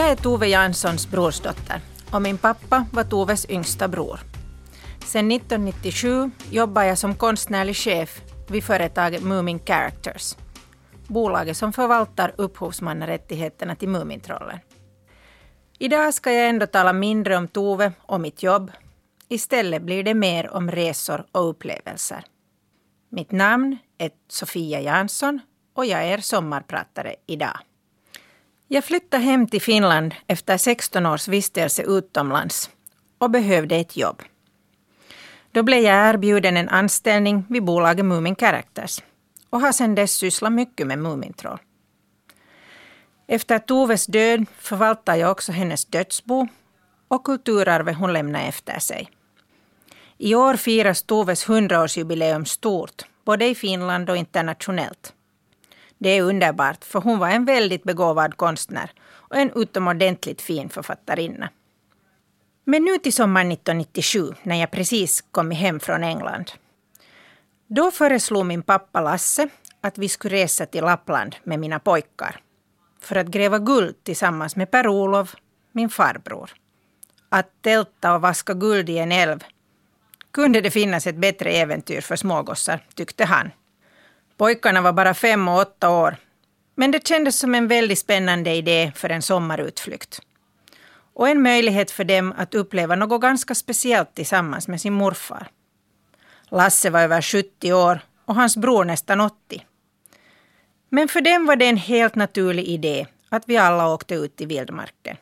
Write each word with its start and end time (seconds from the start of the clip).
Jag 0.00 0.10
är 0.10 0.16
Tove 0.16 0.48
Janssons 0.48 1.10
brorsdotter 1.10 1.80
och 2.12 2.22
min 2.22 2.38
pappa 2.38 2.86
var 2.92 3.04
Toves 3.04 3.50
yngsta 3.50 3.88
bror. 3.88 4.20
Sedan 5.04 5.30
1997 5.30 6.30
jobbar 6.50 6.82
jag 6.82 6.98
som 6.98 7.14
konstnärlig 7.14 7.76
chef 7.76 8.20
vid 8.48 8.64
företaget 8.64 9.22
Moomin 9.22 9.58
Characters. 9.58 10.36
Bolaget 11.06 11.56
som 11.56 11.72
förvaltar 11.72 12.34
upphovsmannarättigheterna 12.36 13.74
till 13.74 13.88
Mumintrollen. 13.88 14.58
Idag 15.78 16.14
ska 16.14 16.32
jag 16.32 16.48
ändå 16.48 16.66
tala 16.66 16.92
mindre 16.92 17.36
om 17.36 17.48
Tove 17.48 17.92
och 18.02 18.20
mitt 18.20 18.42
jobb. 18.42 18.72
Istället 19.28 19.82
blir 19.82 20.02
det 20.02 20.14
mer 20.14 20.50
om 20.50 20.70
resor 20.70 21.26
och 21.32 21.48
upplevelser. 21.50 22.24
Mitt 23.10 23.32
namn 23.32 23.78
är 23.98 24.10
Sofia 24.28 24.80
Jansson 24.80 25.40
och 25.74 25.86
jag 25.86 26.04
är 26.04 26.18
sommarpratare 26.18 27.14
idag. 27.26 27.58
Jag 28.72 28.84
flyttade 28.84 29.22
hem 29.22 29.46
till 29.46 29.62
Finland 29.62 30.14
efter 30.26 30.56
16 30.56 31.06
års 31.06 31.28
vistelse 31.28 31.82
utomlands 31.82 32.70
och 33.18 33.30
behövde 33.30 33.76
ett 33.76 33.96
jobb. 33.96 34.22
Då 35.52 35.62
blev 35.62 35.82
jag 35.82 36.08
erbjuden 36.08 36.56
en 36.56 36.68
anställning 36.68 37.44
vid 37.48 37.64
bolaget 37.64 38.04
Moomin 38.04 38.36
Characters 38.36 39.02
och 39.50 39.60
har 39.60 39.72
sedan 39.72 39.94
dess 39.94 40.12
sysslat 40.12 40.52
mycket 40.52 40.86
med 40.86 40.98
Mumintroll. 40.98 41.58
Efter 43.26 43.58
Toves 43.58 44.06
död 44.06 44.46
förvaltar 44.58 45.16
jag 45.16 45.30
också 45.30 45.52
hennes 45.52 45.84
dödsbo 45.84 46.48
och 47.08 47.24
kulturarvet 47.24 47.96
hon 47.96 48.12
lämnade 48.12 48.44
efter 48.44 48.78
sig. 48.78 49.10
I 50.18 50.34
år 50.34 50.56
firas 50.56 51.02
Toves 51.02 51.46
100-årsjubileum 51.46 52.44
stort, 52.44 53.02
både 53.24 53.46
i 53.46 53.54
Finland 53.54 54.10
och 54.10 54.16
internationellt. 54.16 55.14
Det 56.02 56.10
är 56.10 56.22
underbart, 56.22 56.84
för 56.84 57.00
hon 57.00 57.18
var 57.18 57.28
en 57.28 57.44
väldigt 57.44 57.84
begåvad 57.84 58.36
konstnär 58.36 58.90
och 59.12 59.36
en 59.36 59.50
utomordentligt 59.54 60.42
fin 60.42 60.68
författarinna. 60.68 61.48
Men 62.64 62.84
nu 62.84 62.98
till 62.98 63.12
sommaren 63.12 63.52
1997, 63.52 64.34
när 64.42 64.56
jag 64.56 64.70
precis 64.70 65.24
kommit 65.30 65.58
hem 65.58 65.80
från 65.80 66.04
England. 66.04 66.50
Då 67.66 67.90
föreslog 67.90 68.46
min 68.46 68.62
pappa 68.62 69.00
Lasse 69.00 69.48
att 69.80 69.98
vi 69.98 70.08
skulle 70.08 70.36
resa 70.36 70.66
till 70.66 70.84
Lappland 70.84 71.36
med 71.44 71.58
mina 71.58 71.78
pojkar 71.78 72.40
för 73.00 73.16
att 73.16 73.26
gräva 73.26 73.58
guld 73.58 74.04
tillsammans 74.04 74.56
med 74.56 74.70
Per-Olof, 74.70 75.36
min 75.72 75.90
farbror. 75.90 76.50
Att 77.28 77.62
tälta 77.62 78.14
och 78.14 78.20
vaska 78.20 78.54
guld 78.54 78.90
i 78.90 78.98
en 78.98 79.12
älv 79.12 79.44
kunde 80.30 80.60
det 80.60 80.70
finnas 80.70 81.06
ett 81.06 81.16
bättre 81.16 81.50
äventyr 81.50 82.00
för 82.00 82.16
smågossar, 82.16 82.84
tyckte 82.94 83.24
han. 83.24 83.50
Pojkarna 84.40 84.80
var 84.80 84.92
bara 84.92 85.14
fem 85.14 85.48
och 85.48 85.58
åtta 85.58 85.90
år, 85.90 86.16
men 86.74 86.90
det 86.90 87.06
kändes 87.06 87.38
som 87.38 87.54
en 87.54 87.68
väldigt 87.68 87.98
spännande 87.98 88.54
idé 88.54 88.92
för 88.94 89.10
en 89.10 89.22
sommarutflykt. 89.22 90.20
Och 91.14 91.28
en 91.28 91.42
möjlighet 91.42 91.90
för 91.90 92.04
dem 92.04 92.34
att 92.36 92.54
uppleva 92.54 92.96
något 92.96 93.20
ganska 93.20 93.54
speciellt 93.54 94.14
tillsammans 94.14 94.68
med 94.68 94.80
sin 94.80 94.92
morfar. 94.92 95.48
Lasse 96.48 96.90
var 96.90 97.00
över 97.00 97.22
70 97.22 97.72
år 97.72 98.00
och 98.24 98.34
hans 98.34 98.56
bror 98.56 98.84
nästan 98.84 99.20
80. 99.20 99.66
Men 100.88 101.08
för 101.08 101.20
dem 101.20 101.46
var 101.46 101.56
det 101.56 101.66
en 101.66 101.76
helt 101.76 102.14
naturlig 102.14 102.64
idé 102.64 103.06
att 103.28 103.42
vi 103.46 103.56
alla 103.56 103.88
åkte 103.88 104.14
ut 104.14 104.40
i 104.40 104.46
vildmarken. 104.46 105.16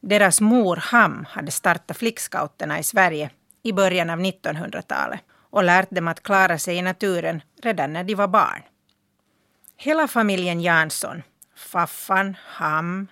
Deras 0.00 0.40
mor 0.40 0.76
Ham 0.76 1.26
hade 1.28 1.50
startat 1.50 1.96
flickscouterna 1.96 2.78
i 2.78 2.82
Sverige 2.82 3.30
i 3.62 3.72
början 3.72 4.10
av 4.10 4.20
1900-talet 4.20 5.20
och 5.50 5.64
lärt 5.64 5.90
dem 5.90 6.08
att 6.08 6.22
klara 6.22 6.58
sig 6.58 6.76
i 6.76 6.82
naturen 6.82 7.42
redan 7.62 7.92
när 7.92 8.04
de 8.04 8.14
var 8.14 8.28
barn. 8.28 8.62
Hela 9.76 10.08
familjen 10.08 10.60
Jansson, 10.60 11.22
Faffan, 11.56 12.36
Ham, 12.46 13.06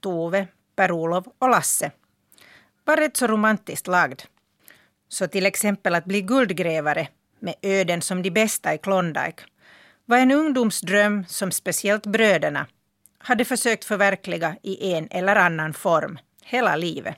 Tove, 0.00 0.46
Per-Olof 0.76 1.24
och 1.38 1.48
Lasse, 1.48 1.90
var 2.84 2.96
rätt 2.96 3.16
så 3.16 3.26
romantiskt 3.26 3.86
lagd. 3.86 4.22
Så 5.08 5.28
till 5.28 5.46
exempel 5.46 5.94
att 5.94 6.04
bli 6.04 6.22
guldgrävare 6.22 7.08
med 7.38 7.54
öden 7.62 8.02
som 8.02 8.22
de 8.22 8.30
bästa 8.30 8.74
i 8.74 8.78
Klondike 8.78 9.42
var 10.04 10.18
en 10.18 10.30
ungdomsdröm 10.30 11.24
som 11.28 11.52
speciellt 11.52 12.06
bröderna 12.06 12.66
hade 13.18 13.44
försökt 13.44 13.84
förverkliga 13.84 14.56
i 14.62 14.92
en 14.92 15.08
eller 15.10 15.36
annan 15.36 15.74
form 15.74 16.18
hela 16.42 16.76
livet. 16.76 17.16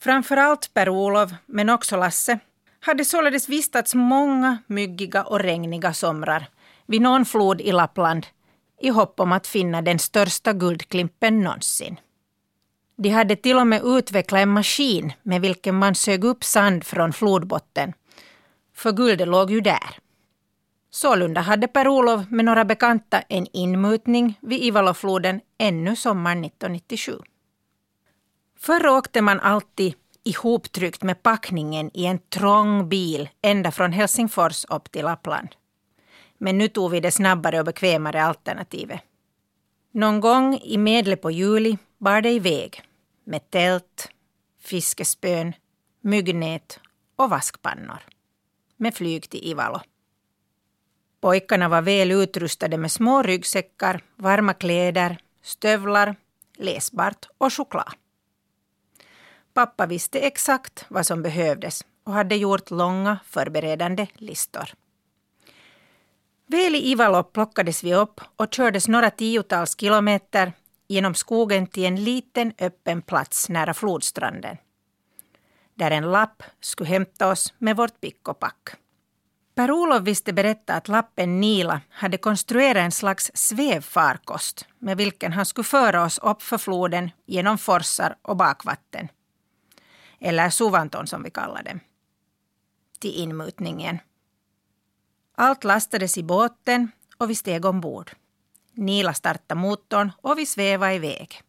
Framförallt 0.00 0.74
Per-Olof, 0.74 1.30
men 1.46 1.70
också 1.70 1.96
Lasse, 1.96 2.38
hade 2.86 3.04
således 3.04 3.48
vistats 3.48 3.94
många 3.94 4.58
myggiga 4.66 5.24
och 5.24 5.40
regniga 5.40 5.92
somrar 5.92 6.48
vid 6.86 7.02
någon 7.02 7.24
flod 7.24 7.60
i 7.60 7.72
Lappland 7.72 8.26
i 8.80 8.88
hopp 8.88 9.20
om 9.20 9.32
att 9.32 9.46
finna 9.46 9.82
den 9.82 9.98
största 9.98 10.52
guldklimpen 10.52 11.40
någonsin. 11.40 12.00
De 12.96 13.08
hade 13.08 13.36
till 13.36 13.56
och 13.56 13.66
med 13.66 13.82
utvecklat 13.84 14.40
en 14.40 14.48
maskin 14.48 15.12
med 15.22 15.40
vilken 15.40 15.74
man 15.74 15.94
sög 15.94 16.24
upp 16.24 16.44
sand 16.44 16.84
från 16.84 17.12
flodbotten, 17.12 17.92
för 18.74 18.92
guldet 18.92 19.28
låg 19.28 19.50
ju 19.50 19.60
där. 19.60 19.98
Sålunda 20.90 21.40
hade 21.40 21.68
Per-Olof 21.68 22.30
med 22.30 22.44
några 22.44 22.64
bekanta 22.64 23.20
en 23.20 23.46
inmutning 23.52 24.38
vid 24.42 24.62
Ivalofloden 24.62 25.40
ännu 25.58 25.96
sommaren 25.96 26.44
1997. 26.44 27.12
Förr 28.58 28.86
åkte 28.86 29.22
man 29.22 29.40
alltid 29.40 29.94
ihoptryckt 30.26 31.02
med 31.02 31.22
packningen 31.22 31.90
i 31.94 32.06
en 32.06 32.18
trång 32.18 32.88
bil 32.88 33.28
ända 33.42 33.70
från 33.70 33.92
Helsingfors 33.92 34.64
upp 34.64 34.92
till 34.92 35.04
Lappland. 35.04 35.48
Men 36.38 36.58
nu 36.58 36.68
tog 36.68 36.90
vi 36.90 37.00
det 37.00 37.10
snabbare 37.10 37.58
och 37.58 37.64
bekvämare 37.64 38.24
alternativet. 38.24 39.00
Någon 39.92 40.20
gång 40.20 40.58
i 40.64 40.78
medle 40.78 41.16
på 41.16 41.30
juli 41.30 41.78
bar 41.98 42.20
det 42.20 42.30
iväg 42.30 42.82
med 43.24 43.50
tält, 43.50 44.08
fiskespön, 44.60 45.52
myggnät 46.00 46.80
och 47.16 47.30
vaskpannor 47.30 47.98
med 48.76 48.94
flyg 48.94 49.30
till 49.30 49.50
Ivalo. 49.50 49.80
Pojkarna 51.20 51.68
var 51.68 51.82
väl 51.82 52.12
utrustade 52.12 52.78
med 52.78 52.92
små 52.92 53.22
ryggsäckar, 53.22 54.00
varma 54.16 54.54
kläder, 54.54 55.18
stövlar, 55.42 56.16
läsbart 56.56 57.28
och 57.38 57.52
choklad. 57.52 57.92
Pappa 59.56 59.86
visste 59.86 60.18
exakt 60.18 60.84
vad 60.88 61.06
som 61.06 61.22
behövdes 61.22 61.84
och 62.04 62.12
hade 62.12 62.36
gjort 62.36 62.70
långa 62.70 63.18
förberedande 63.24 64.06
listor. 64.14 64.74
Väl 66.46 66.74
i 66.74 66.90
Ivalo 66.90 67.22
plockades 67.22 67.84
vi 67.84 67.94
upp 67.94 68.20
och 68.36 68.54
kördes 68.54 68.88
några 68.88 69.10
tiotals 69.10 69.80
kilometer 69.80 70.52
genom 70.88 71.14
skogen 71.14 71.66
till 71.66 71.84
en 71.84 72.04
liten 72.04 72.52
öppen 72.58 73.02
plats 73.02 73.48
nära 73.48 73.74
flodstranden. 73.74 74.56
Där 75.74 75.90
en 75.90 76.12
lapp 76.12 76.42
skulle 76.60 76.90
hämta 76.90 77.30
oss 77.30 77.54
med 77.58 77.76
vårt 77.76 78.00
pick 78.00 78.28
och 78.28 78.38
pack. 78.38 78.68
Per-Olof 79.54 80.02
visste 80.02 80.32
berätta 80.32 80.74
att 80.74 80.88
lappen 80.88 81.40
Nila 81.40 81.80
hade 81.90 82.18
konstruerat 82.18 82.84
en 82.84 82.92
slags 82.92 83.30
svävfarkost 83.34 84.66
med 84.78 84.96
vilken 84.96 85.32
han 85.32 85.46
skulle 85.46 85.64
föra 85.64 86.04
oss 86.04 86.18
upp 86.18 86.42
för 86.42 86.58
floden 86.58 87.10
genom 87.26 87.58
forsar 87.58 88.16
och 88.22 88.36
bakvatten 88.36 89.08
eller 90.20 90.50
Suvanton 90.50 91.06
som 91.06 91.22
vi 91.22 91.30
kallar 91.30 91.62
dem, 91.62 91.80
till 92.98 93.14
inmutningen. 93.14 93.98
Allt 95.34 95.64
lastades 95.64 96.18
i 96.18 96.22
båten 96.22 96.90
och 97.18 97.30
vi 97.30 97.34
steg 97.34 97.64
ombord. 97.64 98.10
Nila 98.72 99.14
startade 99.14 99.60
motorn 99.60 100.12
och 100.20 100.38
vi 100.38 100.46
svävade 100.46 100.94
iväg. 100.94 101.42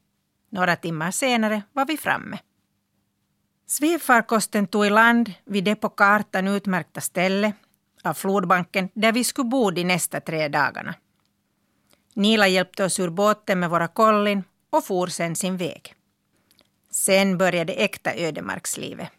Några 0.49 0.75
timmar 0.75 1.11
senare 1.11 1.61
var 1.73 1.85
vi 1.85 1.97
framme. 1.97 2.39
Svävfarkosten 3.65 4.67
tog 4.67 4.85
i 4.85 4.89
land 4.89 5.33
vid 5.45 5.63
det 5.63 5.75
på 5.75 5.89
kartan 5.89 6.47
utmärkta 6.47 7.01
ställe 7.01 7.53
av 8.03 8.13
flodbanken 8.13 8.89
där 8.93 9.11
vi 9.11 9.23
skulle 9.23 9.49
bo 9.49 9.71
de 9.71 9.83
nästa 9.83 10.21
tre 10.21 10.47
dagarna. 10.47 10.95
Nila 12.13 12.47
hjälpte 12.47 12.83
oss 12.83 12.99
ur 12.99 13.09
båten 13.09 13.59
med 13.59 13.69
våra 13.69 13.87
kollin 13.87 14.43
och 14.69 14.85
for 14.85 15.07
sen 15.07 15.35
sin 15.35 15.57
väg. 15.57 15.96
Sen 16.97 17.37
började 17.37 17.73
äkta 17.73 18.15
ödemarkslivet. 18.15 19.09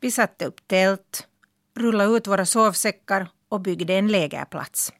Vi 0.00 0.10
satte 0.10 0.44
upp 0.46 0.68
tält, 0.68 1.26
rullade 1.74 2.16
ut 2.16 2.26
våra 2.26 2.46
sovsäckar 2.46 3.28
och 3.48 3.60
byggde 3.60 3.94
en 3.94 4.08
lägerplats. 4.08 4.92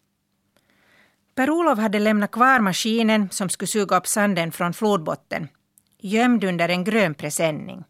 Per-Olof 1.34 1.78
hade 1.78 1.98
lämnat 1.98 2.30
kvar 2.30 2.60
maskinen 2.60 3.30
som 3.30 3.48
skulle 3.48 3.66
suga 3.66 3.96
upp 3.96 4.06
sanden 4.06 4.52
från 4.52 4.72
flodbotten, 4.72 5.48
gömd 5.98 6.44
under 6.44 6.68
en 6.68 6.84
grön 6.84 7.14
presenning. 7.14 7.84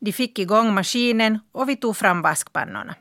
De 0.00 0.12
fick 0.12 0.38
igång 0.38 0.74
maskinen 0.74 1.38
och 1.52 1.68
vi 1.68 1.76
tog 1.76 1.96
fram 1.96 2.22
vaskpannorna. 2.22 2.94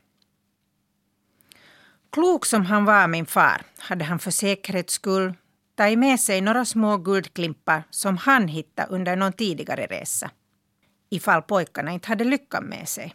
Klok 2.09 2.45
som 2.45 2.65
han 2.65 2.85
var, 2.85 3.07
min 3.07 3.25
far, 3.25 3.61
hade 3.77 4.03
han 4.03 4.19
för 4.19 4.31
säkerhets 4.31 4.93
skull 4.93 5.33
tagit 5.75 5.99
med 5.99 6.19
sig 6.19 6.41
några 6.41 6.65
små 6.65 6.97
guldklimpar 6.97 7.83
som 7.89 8.17
han 8.17 8.47
hittade 8.47 8.87
under 8.95 9.15
någon 9.15 9.33
tidigare 9.33 9.85
resa. 9.85 10.31
Ifall 11.09 11.41
pojkarna 11.41 11.91
inte 11.91 12.07
hade 12.07 12.23
lyckan 12.23 12.63
med 12.63 12.89
sig. 12.89 13.13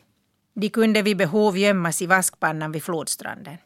De 0.55 0.69
kunde 0.69 1.02
vid 1.02 1.16
behov 1.16 1.58
gömmas 1.58 2.02
i 2.02 2.06
vaskpannan 2.06 2.72
vid 2.72 2.82
flodstranden. 2.82 3.56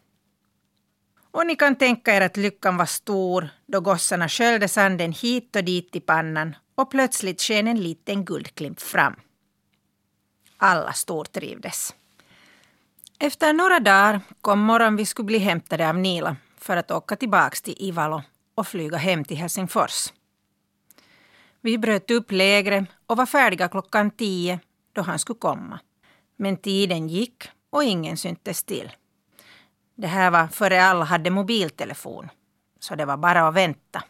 Och 1.31 1.47
ni 1.47 1.56
kan 1.56 1.77
tänka 1.77 2.15
er 2.15 2.21
att 2.21 2.37
lyckan 2.37 2.77
var 2.77 2.87
stor 2.87 3.49
då 3.67 3.81
gossarna 3.81 4.29
sköljde 4.29 4.69
sanden 4.69 5.12
hit 5.12 5.56
och 5.56 5.65
dit 5.65 5.97
i 5.97 6.00
pannan 6.00 6.56
och 6.75 6.91
plötsligt 6.91 7.41
sken 7.41 7.69
en 7.69 7.83
liten 7.83 8.25
guldklimp 8.25 8.81
fram. 8.81 9.15
Alla 10.56 10.93
stortrivdes. 10.93 11.94
Efter 13.19 13.53
några 13.53 13.81
dagar 13.81 14.21
kom 14.41 14.61
morgon 14.61 14.97
vi 14.97 15.06
skulle 15.06 15.27
bli 15.27 15.39
hämtade 15.39 15.89
av 15.89 15.99
Nila 15.99 16.37
för 16.59 16.77
att 16.77 16.91
åka 16.91 17.17
tillbaka 17.17 17.56
till 17.62 17.77
Ivalo 17.79 18.23
och 18.55 18.67
flyga 18.67 18.97
hem 18.97 19.25
till 19.25 19.37
Helsingfors. 19.37 20.13
Vi 21.61 21.79
bröt 21.79 22.11
upp 22.11 22.33
lägret 22.33 22.85
och 23.07 23.17
var 23.17 23.27
färdiga 23.27 23.69
klockan 23.69 24.11
tio 24.11 24.61
då 24.93 25.03
han 25.03 25.19
skulle 25.19 25.39
komma. 25.39 25.81
Men 26.37 26.57
tiden 26.57 27.09
gick 27.09 27.45
och 27.71 27.85
ingen 27.85 28.17
syntes 28.17 28.65
till. 28.65 28.93
Det 29.95 30.07
här 30.07 30.31
var 30.31 30.47
före 30.47 30.85
alla 30.85 31.05
hade 31.05 31.31
mobiltelefon, 31.31 32.29
så 32.81 32.95
det 32.95 33.05
var 33.05 33.17
bara 33.17 33.49
att 33.49 33.55
vänta. 33.55 34.05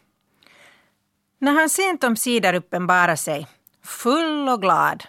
När 1.37 1.53
han 1.53 1.69
sent 1.69 2.03
omsider 2.03 2.53
uppenbarade 2.53 3.17
sig, 3.17 3.47
full 3.83 4.49
och 4.49 4.61
glad, 4.61 5.03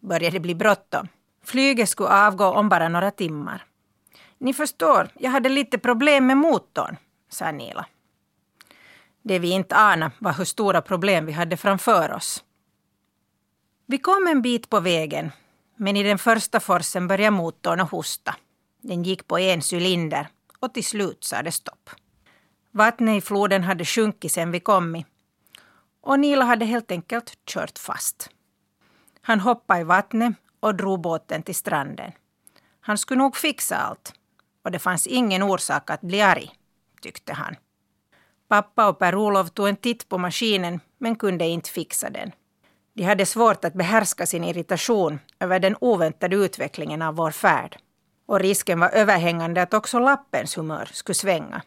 började 0.00 0.36
det 0.36 0.40
bli 0.40 0.54
bråttom. 0.54 1.08
Flyget 1.44 1.88
skulle 1.88 2.26
avgå 2.26 2.44
om 2.44 2.68
bara 2.68 2.88
några 2.88 3.10
timmar. 3.10 3.64
Ni 4.38 4.54
förstår, 4.54 5.08
jag 5.14 5.30
hade 5.30 5.48
lite 5.48 5.78
problem 5.78 6.26
med 6.26 6.36
motorn, 6.36 6.96
sa 7.28 7.52
Nila. 7.52 7.86
Det 9.22 9.38
vi 9.38 9.50
inte 9.50 9.76
anade 9.76 10.12
var 10.18 10.32
hur 10.32 10.44
stora 10.44 10.82
problem 10.82 11.26
vi 11.26 11.32
hade 11.32 11.56
framför 11.56 12.12
oss. 12.12 12.44
Vi 13.86 13.98
kom 13.98 14.26
en 14.26 14.42
bit 14.42 14.70
på 14.70 14.80
vägen, 14.80 15.32
men 15.76 15.96
i 15.96 16.02
den 16.02 16.18
första 16.18 16.60
forsen 16.60 17.08
började 17.08 17.36
motorn 17.36 17.80
att 17.80 17.90
hosta. 17.90 18.36
Den 18.80 19.02
gick 19.02 19.26
på 19.26 19.38
en 19.38 19.62
cylinder 19.72 20.28
och 20.60 20.74
till 20.74 20.84
slut 20.84 21.24
sa 21.24 21.42
det 21.42 21.52
stopp. 21.52 21.90
Vattnet 22.70 23.18
i 23.18 23.26
floden 23.26 23.64
hade 23.64 23.84
sjunkit 23.84 24.32
sen 24.32 24.50
vi 24.50 24.60
kommit 24.60 25.06
och 26.00 26.20
Nila 26.20 26.44
hade 26.44 26.64
helt 26.64 26.90
enkelt 26.90 27.38
kört 27.46 27.78
fast. 27.78 28.30
Han 29.20 29.40
hoppade 29.40 29.80
i 29.80 29.84
vattnet 29.84 30.34
och 30.60 30.74
drog 30.74 31.00
båten 31.00 31.42
till 31.42 31.54
stranden. 31.54 32.12
Han 32.80 32.98
skulle 32.98 33.18
nog 33.18 33.36
fixa 33.36 33.76
allt 33.76 34.14
och 34.64 34.70
det 34.70 34.78
fanns 34.78 35.06
ingen 35.06 35.42
orsak 35.42 35.90
att 35.90 36.00
bli 36.00 36.20
arg, 36.20 36.50
tyckte 37.02 37.32
han. 37.32 37.56
Pappa 38.50 38.88
och 38.88 38.98
Per-Olof 38.98 39.50
tog 39.50 39.68
en 39.68 39.76
titt 39.76 40.08
på 40.08 40.18
maskinen 40.18 40.80
men 40.98 41.16
kunde 41.16 41.44
inte 41.44 41.70
fixa 41.70 42.10
den. 42.10 42.32
De 42.92 43.02
hade 43.02 43.26
svårt 43.26 43.64
att 43.64 43.74
behärska 43.74 44.26
sin 44.26 44.44
irritation 44.44 45.18
över 45.40 45.60
den 45.60 45.76
oväntade 45.80 46.36
utvecklingen 46.36 47.02
av 47.02 47.14
vår 47.14 47.30
färd. 47.30 47.76
Och 48.26 48.40
risken 48.40 48.80
var 48.80 48.88
överhängande 48.88 49.62
att 49.62 49.74
också 49.74 49.98
lappens 49.98 50.58
humör 50.58 50.88
skulle 50.92 51.14
svänga. 51.14 51.62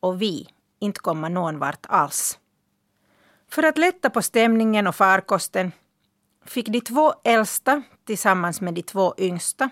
Och 0.00 0.22
vi 0.22 0.48
inte 0.80 1.00
komma 1.00 1.28
någon 1.28 1.58
vart 1.58 1.86
alls. 1.88 2.38
För 3.50 3.62
att 3.62 3.78
lätta 3.78 4.10
på 4.10 4.22
stämningen 4.22 4.86
och 4.86 4.96
farkosten 4.96 5.72
fick 6.44 6.68
de 6.68 6.80
två 6.80 7.14
äldsta 7.24 7.82
tillsammans 8.04 8.60
med 8.60 8.74
de 8.74 8.82
två 8.82 9.14
yngsta 9.18 9.70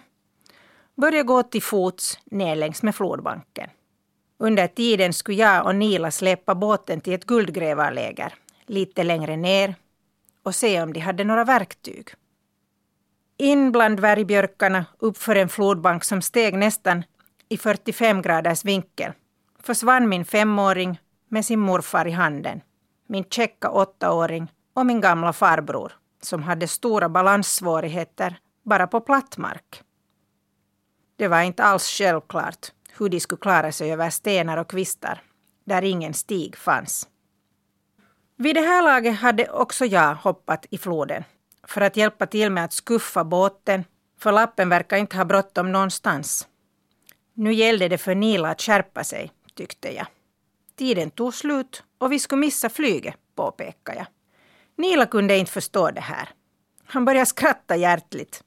börja 0.97 1.23
gå 1.23 1.43
till 1.43 1.63
fots 1.63 2.19
ner 2.25 2.57
längs 2.57 2.83
med 2.83 2.95
flodbanken. 2.95 3.71
Under 4.43 4.67
tiden 4.67 5.13
skulle 5.13 5.37
jag 5.37 5.67
och 5.67 5.75
Nila 5.75 6.11
släppa 6.11 6.55
båten 6.55 7.01
till 7.01 7.13
ett 7.13 7.27
guldgrävarläger 7.27 8.35
lite 8.67 9.03
längre 9.03 9.37
ner 9.37 9.75
och 10.43 10.55
se 10.55 10.83
om 10.83 10.93
de 10.93 11.01
hade 11.01 11.25
några 11.25 11.45
verktyg. 11.45 12.09
In 13.37 13.73
bland 13.73 13.97
dvärgbjörkarna 13.97 14.87
uppför 14.99 15.37
en 15.37 15.49
flodbank 15.49 16.05
som 16.05 16.23
steg 16.23 16.55
nästan 16.55 17.05
i 17.49 17.57
45 17.57 18.23
graders 18.23 18.65
vinkel 18.65 19.13
försvann 19.63 20.09
min 20.09 20.25
femåring 20.25 21.01
med 21.29 21.45
sin 21.45 21.61
morfar 21.61 22.07
i 22.07 22.11
handen, 22.11 22.61
min 23.07 23.25
käcka 23.25 23.71
åttaåring 23.71 24.53
och 24.75 24.87
min 24.87 25.01
gamla 25.01 25.33
farbror 25.33 25.93
som 26.23 26.43
hade 26.43 26.69
stora 26.69 27.09
balanssvårigheter 27.09 28.39
bara 28.63 28.87
på 28.87 29.01
platt 29.01 29.37
mark. 29.37 29.83
Det 31.17 31.29
var 31.29 31.43
inte 31.43 31.63
alls 31.63 31.89
självklart 31.89 32.73
hur 33.01 33.09
de 33.09 33.21
skulle 33.21 33.41
klara 33.41 33.73
sig 33.73 33.93
över 33.93 34.11
stenar 34.11 34.57
och 34.57 34.71
kvistar 34.71 35.23
där 35.65 35.83
ingen 35.83 36.15
stig 36.15 36.57
fanns. 36.57 37.09
Vid 38.37 38.57
det 38.57 38.61
här 38.61 38.83
laget 38.83 39.17
hade 39.17 39.51
också 39.51 39.85
jag 39.85 40.15
hoppat 40.15 40.67
i 40.71 40.79
floden 40.79 41.25
för 41.67 41.81
att 41.81 41.97
hjälpa 41.97 42.27
till 42.27 42.51
med 42.51 42.65
att 42.65 42.73
skuffa 42.73 43.25
båten, 43.25 43.85
för 44.19 44.33
lappen 44.33 44.69
verkar 44.69 44.97
inte 44.97 45.17
ha 45.17 45.25
bråttom 45.25 45.73
någonstans. 45.73 46.49
Nu 47.35 47.53
gällde 47.53 47.89
det 47.89 47.99
för 47.99 48.15
Nila 48.15 48.51
att 48.51 48.63
skärpa 48.63 49.05
sig, 49.05 49.33
tyckte 49.55 49.95
jag. 49.95 50.07
Tiden 50.77 51.11
tog 51.11 51.35
slut 51.35 51.83
och 51.99 52.13
vi 52.13 52.19
skulle 52.19 52.41
missa 52.41 52.69
flyget, 52.69 53.15
påpekade 53.35 53.99
jag. 53.99 54.07
Nila 54.77 55.07
kunde 55.07 55.37
inte 55.37 55.53
förstå 55.53 55.91
det 55.91 56.01
här. 56.01 56.29
Han 56.85 57.05
började 57.05 57.27
skratta 57.27 57.77
hjärtligt. 57.77 58.45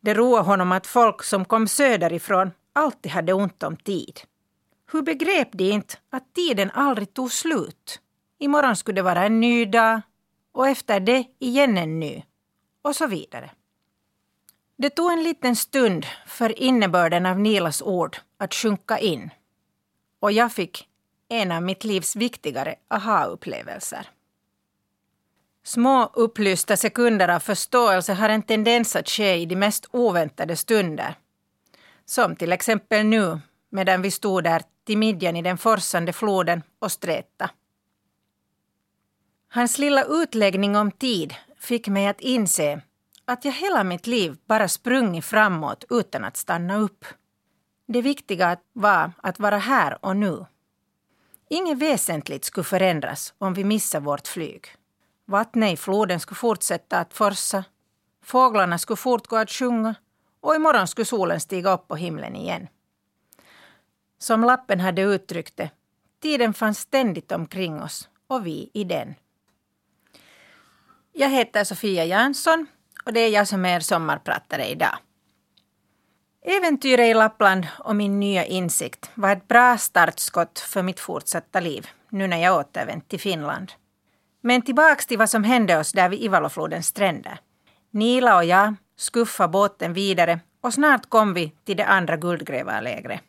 Det 0.00 0.14
roade 0.14 0.42
honom 0.42 0.72
att 0.72 0.86
folk 0.86 1.22
som 1.22 1.44
kom 1.44 1.68
söderifrån 1.68 2.50
alltid 2.76 3.12
hade 3.12 3.32
ont 3.32 3.62
om 3.62 3.76
tid. 3.76 4.20
Hur 4.92 5.02
begrep 5.02 5.48
de 5.52 5.70
inte 5.70 5.96
att 6.10 6.34
tiden 6.34 6.70
aldrig 6.70 7.14
tog 7.14 7.32
slut? 7.32 8.00
Imorgon 8.38 8.76
skulle 8.76 8.98
det 8.98 9.02
vara 9.02 9.24
en 9.24 9.40
ny 9.40 9.64
dag 9.64 10.00
och 10.52 10.68
efter 10.68 11.00
det 11.00 11.24
igen 11.38 11.78
en 11.78 12.00
ny. 12.00 12.22
Och 12.82 12.96
så 12.96 13.06
vidare. 13.06 13.50
Det 14.76 14.90
tog 14.90 15.12
en 15.12 15.22
liten 15.22 15.56
stund 15.56 16.06
för 16.26 16.58
innebörden 16.58 17.26
av 17.26 17.40
Nilas 17.40 17.82
ord 17.82 18.16
att 18.38 18.54
sjunka 18.54 18.98
in. 18.98 19.30
Och 20.20 20.32
jag 20.32 20.52
fick 20.52 20.88
en 21.28 21.52
av 21.52 21.62
mitt 21.62 21.84
livs 21.84 22.16
viktigare 22.16 22.74
aha-upplevelser. 22.88 24.08
Små 25.64 26.10
upplysta 26.14 26.76
sekunder 26.76 27.28
av 27.28 27.40
förståelse 27.40 28.12
har 28.12 28.28
en 28.28 28.42
tendens 28.42 28.96
att 28.96 29.08
ske 29.08 29.34
i 29.34 29.46
de 29.46 29.56
mest 29.56 29.86
oväntade 29.90 30.56
stunder. 30.56 31.14
Som 32.06 32.36
till 32.36 32.52
exempel 32.52 33.06
nu, 33.06 33.40
medan 33.70 34.02
vi 34.02 34.10
stod 34.10 34.44
där 34.44 34.62
till 34.84 34.98
midjan 34.98 35.36
i 35.36 35.42
den 35.42 35.58
forsande 35.58 36.12
floden 36.12 36.62
och 36.78 36.92
sträta. 36.92 37.50
Hans 39.48 39.78
lilla 39.78 40.04
utläggning 40.04 40.76
om 40.76 40.90
tid 40.90 41.34
fick 41.58 41.88
mig 41.88 42.06
att 42.06 42.20
inse 42.20 42.80
att 43.24 43.44
jag 43.44 43.52
hela 43.52 43.84
mitt 43.84 44.06
liv 44.06 44.36
bara 44.46 44.68
sprungit 44.68 45.24
framåt 45.24 45.84
utan 45.90 46.24
att 46.24 46.36
stanna 46.36 46.76
upp. 46.76 47.04
Det 47.88 48.02
viktiga 48.02 48.56
var 48.72 49.12
att 49.22 49.38
vara 49.38 49.58
här 49.58 50.04
och 50.04 50.16
nu. 50.16 50.46
Inget 51.48 51.78
väsentligt 51.78 52.44
skulle 52.44 52.64
förändras 52.64 53.34
om 53.38 53.54
vi 53.54 53.64
missade 53.64 54.04
vårt 54.04 54.28
flyg. 54.28 54.66
Vattnet 55.24 55.72
i 55.72 55.76
floden 55.76 56.20
skulle 56.20 56.36
fortsätta 56.36 56.98
att 56.98 57.14
forsa, 57.14 57.64
fåglarna 58.22 58.78
skulle 58.78 58.96
fortgå 58.96 59.36
att 59.36 59.50
sjunga 59.50 59.94
och 60.40 60.54
imorgon 60.54 60.86
skulle 60.86 61.04
solen 61.04 61.40
stiga 61.40 61.72
upp 61.72 61.88
på 61.88 61.96
himlen 61.96 62.36
igen. 62.36 62.68
Som 64.18 64.44
lappen 64.44 64.80
hade 64.80 65.02
uttryckt 65.02 65.56
det, 65.56 65.70
tiden 66.22 66.54
fanns 66.54 66.78
ständigt 66.78 67.32
omkring 67.32 67.82
oss 67.82 68.08
och 68.26 68.46
vi 68.46 68.70
i 68.74 68.84
den. 68.84 69.14
Jag 71.12 71.28
heter 71.28 71.64
Sofia 71.64 72.04
Jansson 72.04 72.66
och 73.04 73.12
det 73.12 73.20
är 73.20 73.28
jag 73.28 73.48
som 73.48 73.64
är 73.64 73.76
er 73.76 73.80
sommarpratare 73.80 74.66
idag. 74.66 74.98
Äventyret 76.48 77.10
i 77.10 77.14
Lappland 77.14 77.66
och 77.78 77.96
min 77.96 78.20
nya 78.20 78.44
insikt 78.44 79.10
var 79.14 79.32
ett 79.32 79.48
bra 79.48 79.78
startskott 79.78 80.58
för 80.58 80.82
mitt 80.82 81.00
fortsatta 81.00 81.60
liv, 81.60 81.86
nu 82.08 82.26
när 82.26 82.36
jag 82.36 82.56
återvänt 82.56 83.08
till 83.08 83.20
Finland. 83.20 83.72
Men 84.40 84.62
tillbaks 84.62 85.06
till 85.06 85.18
vad 85.18 85.30
som 85.30 85.44
hände 85.44 85.78
oss 85.78 85.92
där 85.92 86.08
vid 86.08 86.22
Ivaloflodens 86.22 86.86
stränder. 86.86 87.38
Nila 87.90 88.36
och 88.36 88.44
jag 88.44 88.74
skuffade 88.96 89.48
båten 89.48 89.92
vidare 89.92 90.40
och 90.60 90.74
snart 90.74 91.08
kom 91.08 91.34
vi 91.34 91.52
till 91.64 91.76
det 91.76 91.86
andra 91.86 92.16
guldgrävarlägret. 92.16 93.20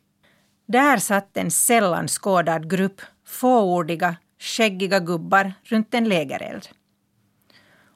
Där 0.68 0.98
satt 0.98 1.38
en 1.38 1.52
sällan 1.52 2.08
skådad 2.08 2.70
grupp 2.70 3.02
fåordiga, 3.26 4.16
skäggiga 4.40 5.00
gubbar 5.00 5.54
runt 5.64 5.94
en 5.94 6.10
lägereld 6.10 6.70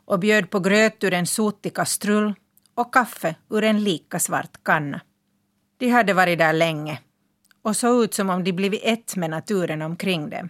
och 0.05 0.19
bjöd 0.19 0.49
på 0.49 0.59
gröt 0.59 1.03
ur 1.03 1.13
en 1.13 1.27
sotig 1.27 1.73
kastrull 1.73 2.33
och 2.75 2.93
kaffe 2.93 3.35
ur 3.49 3.63
en 3.63 3.83
lika 3.83 4.19
svart 4.19 4.63
kanna. 4.63 5.01
De 5.77 5.89
hade 5.89 6.13
varit 6.13 6.39
där 6.39 6.53
länge 6.53 6.99
och 7.61 7.75
såg 7.75 8.03
ut 8.03 8.13
som 8.13 8.29
om 8.29 8.43
de 8.43 8.53
blivit 8.53 8.81
ett 8.83 9.15
med 9.15 9.29
naturen 9.29 9.81
omkring 9.81 10.29
dem. 10.29 10.49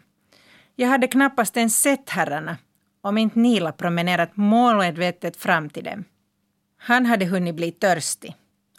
Jag 0.75 0.87
hade 0.87 1.07
knappast 1.07 1.57
ens 1.57 1.81
sett 1.81 2.09
herrarna 2.09 2.57
om 3.01 3.17
inte 3.17 3.39
Nila 3.39 3.71
promenerat 3.71 4.37
målmedvetet 4.37 5.37
fram 5.37 5.69
till 5.69 5.83
dem. 5.83 6.03
Han 6.83 7.05
hade 7.05 7.25
hunnit 7.25 7.55
bli 7.55 7.71
törstig. 7.71 8.35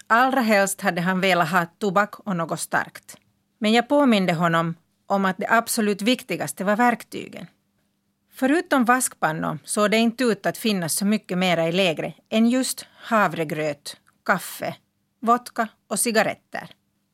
Allra 0.06 0.40
helst 0.40 0.80
hade 0.80 1.00
han 1.00 1.20
velat 1.20 1.50
ha 1.50 1.66
tobak 1.66 2.14
och 2.18 2.36
något 2.36 2.60
starkt. 2.60 3.16
Men 3.58 3.72
jag 3.72 3.88
påminde 3.88 4.32
honom 4.32 4.74
om 5.06 5.24
att 5.24 5.36
det 5.38 5.46
absolut 5.48 6.02
viktigaste 6.02 6.64
var 6.64 6.76
verktygen. 6.76 7.46
Förutom 8.34 8.84
vaskpannor 8.84 9.58
såg 9.64 9.90
det 9.90 9.96
inte 9.96 10.24
ut 10.24 10.46
att 10.46 10.58
finnas 10.58 10.94
så 10.94 11.04
mycket 11.04 11.38
mera 11.38 11.68
i 11.68 11.72
lägret 11.72 12.14
än 12.30 12.48
just 12.48 12.86
havregröt, 12.94 13.96
kaffe, 14.24 14.74
vodka 15.20 15.68
och 15.88 15.98
cigaretter. 15.98 16.70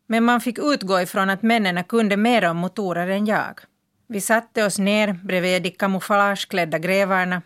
Men 0.06 0.24
man 0.24 0.40
fick 0.40 0.58
utgå 0.58 1.00
ifrån 1.00 1.30
att 1.30 1.42
männen 1.42 1.84
kunde 1.84 2.16
mer 2.16 2.50
om 2.50 2.56
motorer 2.56 3.08
än 3.08 3.26
jag. 3.26 3.60
Vi 4.06 4.20
satte 4.20 4.64
oss 4.64 4.78
ner 4.78 5.12
bredvid 5.12 5.62
de 5.62 5.70
kamouflageklädda 5.70 6.78
grävarna 6.78 7.42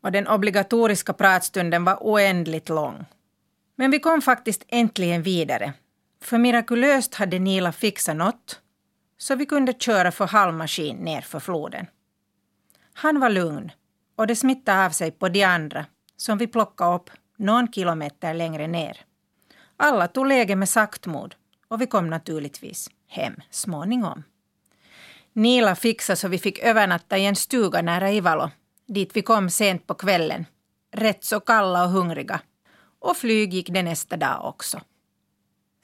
och 0.00 0.12
den 0.12 0.28
obligatoriska 0.28 1.12
pratstunden 1.12 1.84
var 1.84 1.98
oändligt 2.00 2.68
lång. 2.68 3.04
Men 3.76 3.90
vi 3.90 3.98
kom 3.98 4.22
faktiskt 4.22 4.64
äntligen 4.68 5.22
vidare, 5.22 5.72
för 6.22 6.38
mirakulöst 6.38 7.14
hade 7.14 7.38
Nila 7.38 7.72
fixat 7.72 8.16
något 8.16 8.60
så 9.18 9.34
vi 9.34 9.46
kunde 9.46 9.72
köra 9.72 10.12
för 10.12 10.26
halvmaskin 10.26 10.96
ner 10.96 11.20
för 11.20 11.40
floden. 11.40 11.86
Han 12.92 13.20
var 13.20 13.30
lugn 13.30 13.72
och 14.16 14.26
det 14.26 14.36
smittade 14.36 14.86
av 14.86 14.90
sig 14.90 15.10
på 15.10 15.28
de 15.28 15.44
andra 15.44 15.86
som 16.16 16.38
vi 16.38 16.46
plockade 16.46 16.96
upp 16.96 17.10
någon 17.36 17.72
kilometer 17.72 18.34
längre 18.34 18.66
ner. 18.66 19.00
Alla 19.76 20.08
tog 20.08 20.26
läge 20.26 20.56
med 20.56 20.68
saktmod 20.68 21.34
och 21.68 21.80
vi 21.80 21.86
kom 21.86 22.10
naturligtvis 22.10 22.90
hem 23.08 23.34
småningom. 23.50 24.22
Nila 25.32 25.74
fixade 25.74 26.16
så 26.16 26.28
vi 26.28 26.38
fick 26.38 26.58
övernatta 26.58 27.18
i 27.18 27.26
en 27.26 27.36
stuga 27.36 27.82
nära 27.82 28.12
Ivalo 28.12 28.50
dit 28.88 29.16
vi 29.16 29.22
kom 29.22 29.50
sent 29.50 29.86
på 29.86 29.94
kvällen, 29.94 30.46
rätt 30.92 31.24
så 31.24 31.40
kalla 31.40 31.84
och 31.84 31.90
hungriga. 31.90 32.40
Och 32.98 33.16
flyg 33.16 33.54
gick 33.54 33.70
det 33.70 33.82
nästa 33.82 34.16
dag 34.16 34.44
också. 34.44 34.80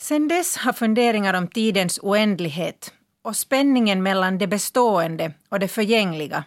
Sen 0.00 0.28
dess 0.28 0.56
har 0.56 0.72
funderingar 0.72 1.34
om 1.34 1.48
tidens 1.48 1.98
oändlighet 2.02 2.92
och 3.22 3.36
spänningen 3.36 4.02
mellan 4.02 4.38
det 4.38 4.46
bestående 4.46 5.32
och 5.48 5.58
det 5.58 5.68
förgängliga 5.68 6.44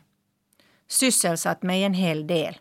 sysselsatt 0.87 1.63
mig 1.63 1.83
en 1.83 1.93
hel 1.93 2.27
del. 2.27 2.57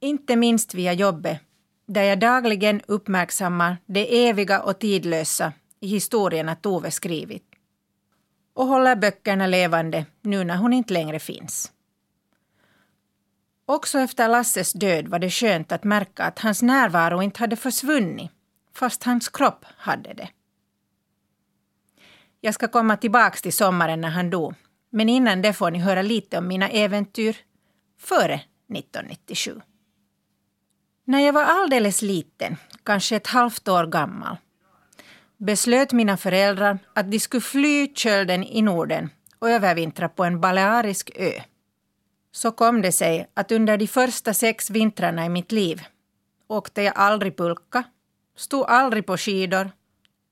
Inte 0.00 0.36
minst 0.36 0.74
via 0.74 0.92
jobbet, 0.92 1.38
där 1.86 2.02
jag 2.02 2.20
dagligen 2.20 2.80
uppmärksammar 2.86 3.76
det 3.86 4.28
eviga 4.28 4.62
och 4.62 4.78
tidlösa 4.78 5.52
i 5.80 5.86
historierna 5.86 6.54
Tove 6.54 6.90
skrivit 6.90 7.44
och 8.54 8.66
håller 8.66 8.96
böckerna 8.96 9.46
levande 9.46 10.06
nu 10.22 10.44
när 10.44 10.56
hon 10.56 10.72
inte 10.72 10.92
längre 10.92 11.18
finns. 11.18 11.72
Också 13.70 13.98
efter 13.98 14.28
Lasses 14.28 14.72
död 14.72 15.08
var 15.08 15.18
det 15.18 15.30
skönt 15.30 15.72
att 15.72 15.84
märka 15.84 16.24
att 16.24 16.38
hans 16.38 16.62
närvaro 16.62 17.22
inte 17.22 17.40
hade 17.40 17.56
försvunnit, 17.56 18.30
fast 18.74 19.04
hans 19.04 19.28
kropp 19.28 19.64
hade 19.76 20.14
det. 20.14 20.28
Jag 22.40 22.54
ska 22.54 22.68
komma 22.68 22.96
tillbaka 22.96 23.36
till 23.36 23.52
sommaren 23.52 24.00
när 24.00 24.08
han 24.08 24.30
dog, 24.30 24.54
men 24.90 25.08
innan 25.08 25.42
det 25.42 25.52
får 25.52 25.70
ni 25.70 25.78
höra 25.78 26.02
lite 26.02 26.38
om 26.38 26.48
mina 26.48 26.68
äventyr 26.68 27.36
före 27.98 28.34
1997. 28.34 29.60
När 31.04 31.20
jag 31.20 31.32
var 31.32 31.44
alldeles 31.44 32.02
liten, 32.02 32.56
kanske 32.82 33.16
ett 33.16 33.26
halvt 33.26 33.68
år 33.68 33.86
gammal, 33.86 34.36
beslöt 35.36 35.92
mina 35.92 36.16
föräldrar 36.16 36.78
att 36.94 37.10
de 37.10 37.20
skulle 37.20 37.40
fly 37.40 37.92
kölden 37.94 38.44
i 38.44 38.62
Norden 38.62 39.10
och 39.38 39.50
övervintra 39.50 40.08
på 40.08 40.24
en 40.24 40.40
balearisk 40.40 41.10
ö. 41.14 41.32
Så 42.32 42.52
kom 42.52 42.82
det 42.82 42.92
sig 42.92 43.30
att 43.34 43.52
under 43.52 43.76
de 43.76 43.86
första 43.86 44.34
sex 44.34 44.70
vintrarna 44.70 45.26
i 45.26 45.28
mitt 45.28 45.52
liv 45.52 45.82
åkte 46.46 46.82
jag 46.82 46.92
aldrig 46.96 47.36
pulka, 47.36 47.84
stod 48.36 48.64
aldrig 48.68 49.06
på 49.06 49.16
skidor 49.16 49.70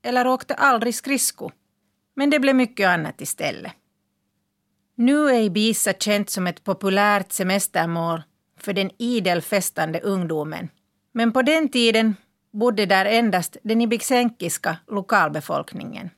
eller 0.03 0.27
åkte 0.27 0.53
aldrig 0.53 0.95
skridsko. 0.95 1.51
Men 2.15 2.29
det 2.29 2.39
blev 2.39 2.55
mycket 2.55 2.87
annat 2.87 3.21
istället. 3.21 3.71
Nu 4.95 5.29
är 5.29 5.41
Ibiza 5.41 5.93
känt 5.93 6.29
som 6.29 6.47
ett 6.47 6.63
populärt 6.63 7.31
semestermål 7.31 8.23
för 8.57 8.73
den 8.73 8.91
idelfestande 8.97 9.99
ungdomen. 9.99 10.69
Men 11.11 11.31
på 11.31 11.41
den 11.41 11.69
tiden 11.69 12.15
bodde 12.51 12.85
där 12.85 13.05
endast 13.05 13.57
den 13.63 13.81
ibixenkiska 13.81 14.77
lokalbefolkningen 14.87 16.09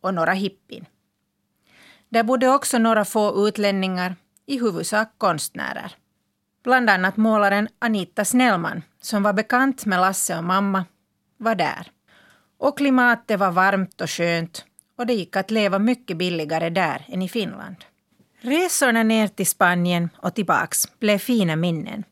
och 0.00 0.14
några 0.14 0.32
hippin. 0.32 0.86
Där 2.08 2.22
bodde 2.22 2.48
också 2.48 2.78
några 2.78 3.04
få 3.04 3.48
utlänningar, 3.48 4.16
i 4.46 4.58
huvudsak 4.58 5.08
konstnärer. 5.18 5.96
Bland 6.64 6.90
annat 6.90 7.16
målaren 7.16 7.68
Anita 7.78 8.24
Snellman, 8.24 8.82
som 9.00 9.22
var 9.22 9.32
bekant 9.32 9.86
med 9.86 10.00
Lasse 10.00 10.38
och 10.38 10.44
mamma, 10.44 10.84
var 11.36 11.54
där. 11.54 11.90
Och 12.58 12.78
klimatet 12.78 13.40
var 13.40 13.50
varmt 13.50 14.00
och 14.00 14.10
skönt 14.10 14.64
och 14.96 15.06
det 15.06 15.14
gick 15.14 15.36
att 15.36 15.50
leva 15.50 15.78
mycket 15.78 16.16
billigare 16.16 16.70
där 16.70 17.04
än 17.08 17.22
i 17.22 17.28
Finland. 17.28 17.76
Resorna 18.40 19.02
ner 19.02 19.28
till 19.28 19.46
Spanien 19.46 20.08
och 20.16 20.34
tillbaks 20.34 20.98
blev 20.98 21.18
fina 21.18 21.56
minnen. 21.56 22.04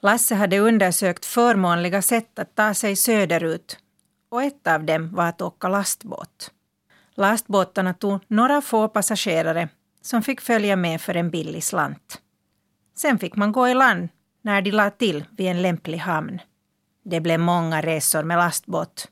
Lasse 0.00 0.34
hade 0.34 0.58
undersökt 0.58 1.24
förmånliga 1.24 2.02
sätt 2.02 2.38
att 2.38 2.54
ta 2.54 2.74
sig 2.74 2.96
söderut 2.96 3.78
och 4.28 4.42
ett 4.42 4.66
av 4.66 4.84
dem 4.84 5.14
var 5.14 5.26
att 5.26 5.42
åka 5.42 5.68
lastbåt. 5.68 6.50
Lastbåtarna 7.14 7.94
tog 7.94 8.20
några 8.28 8.60
få 8.60 8.88
passagerare 8.88 9.68
som 10.08 10.22
fick 10.22 10.40
följa 10.40 10.76
med 10.76 11.00
för 11.00 11.14
en 11.14 11.30
billig 11.30 11.64
slant. 11.64 12.20
Sen 12.96 13.18
fick 13.18 13.36
man 13.36 13.52
gå 13.52 13.68
i 13.68 13.74
land 13.74 14.08
när 14.42 14.62
de 14.62 14.70
la 14.70 14.90
till 14.90 15.24
vid 15.30 15.46
en 15.46 15.62
lämplig 15.62 15.98
hamn. 15.98 16.38
Det 17.04 17.20
blev 17.20 17.40
många 17.40 17.80
resor 17.82 18.22
med 18.22 18.38
lastbåt. 18.38 19.08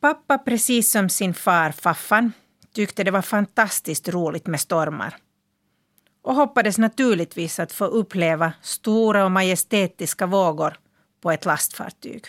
Pappa, 0.00 0.38
precis 0.38 0.90
som 0.90 1.08
sin 1.08 1.34
far 1.34 1.70
Faffan, 1.70 2.32
tyckte 2.74 3.04
det 3.04 3.10
var 3.10 3.22
fantastiskt 3.22 4.08
roligt 4.08 4.46
med 4.46 4.60
stormar 4.60 5.16
och 6.22 6.34
hoppades 6.34 6.78
naturligtvis 6.78 7.60
att 7.60 7.72
få 7.72 7.84
uppleva 7.84 8.52
stora 8.62 9.24
och 9.24 9.30
majestätiska 9.30 10.26
vågor 10.26 10.78
på 11.22 11.30
ett 11.30 11.44
lastfartyg. 11.44 12.24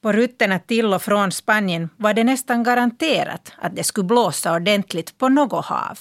På 0.00 0.12
rutterna 0.12 0.58
till 0.58 0.94
och 0.94 1.02
från 1.02 1.32
Spanien 1.32 1.88
var 1.96 2.14
det 2.14 2.24
nästan 2.24 2.62
garanterat 2.62 3.52
att 3.58 3.76
det 3.76 3.84
skulle 3.84 4.06
blåsa 4.06 4.54
ordentligt 4.54 5.18
på 5.18 5.28
något 5.28 5.64
hav. 5.64 5.98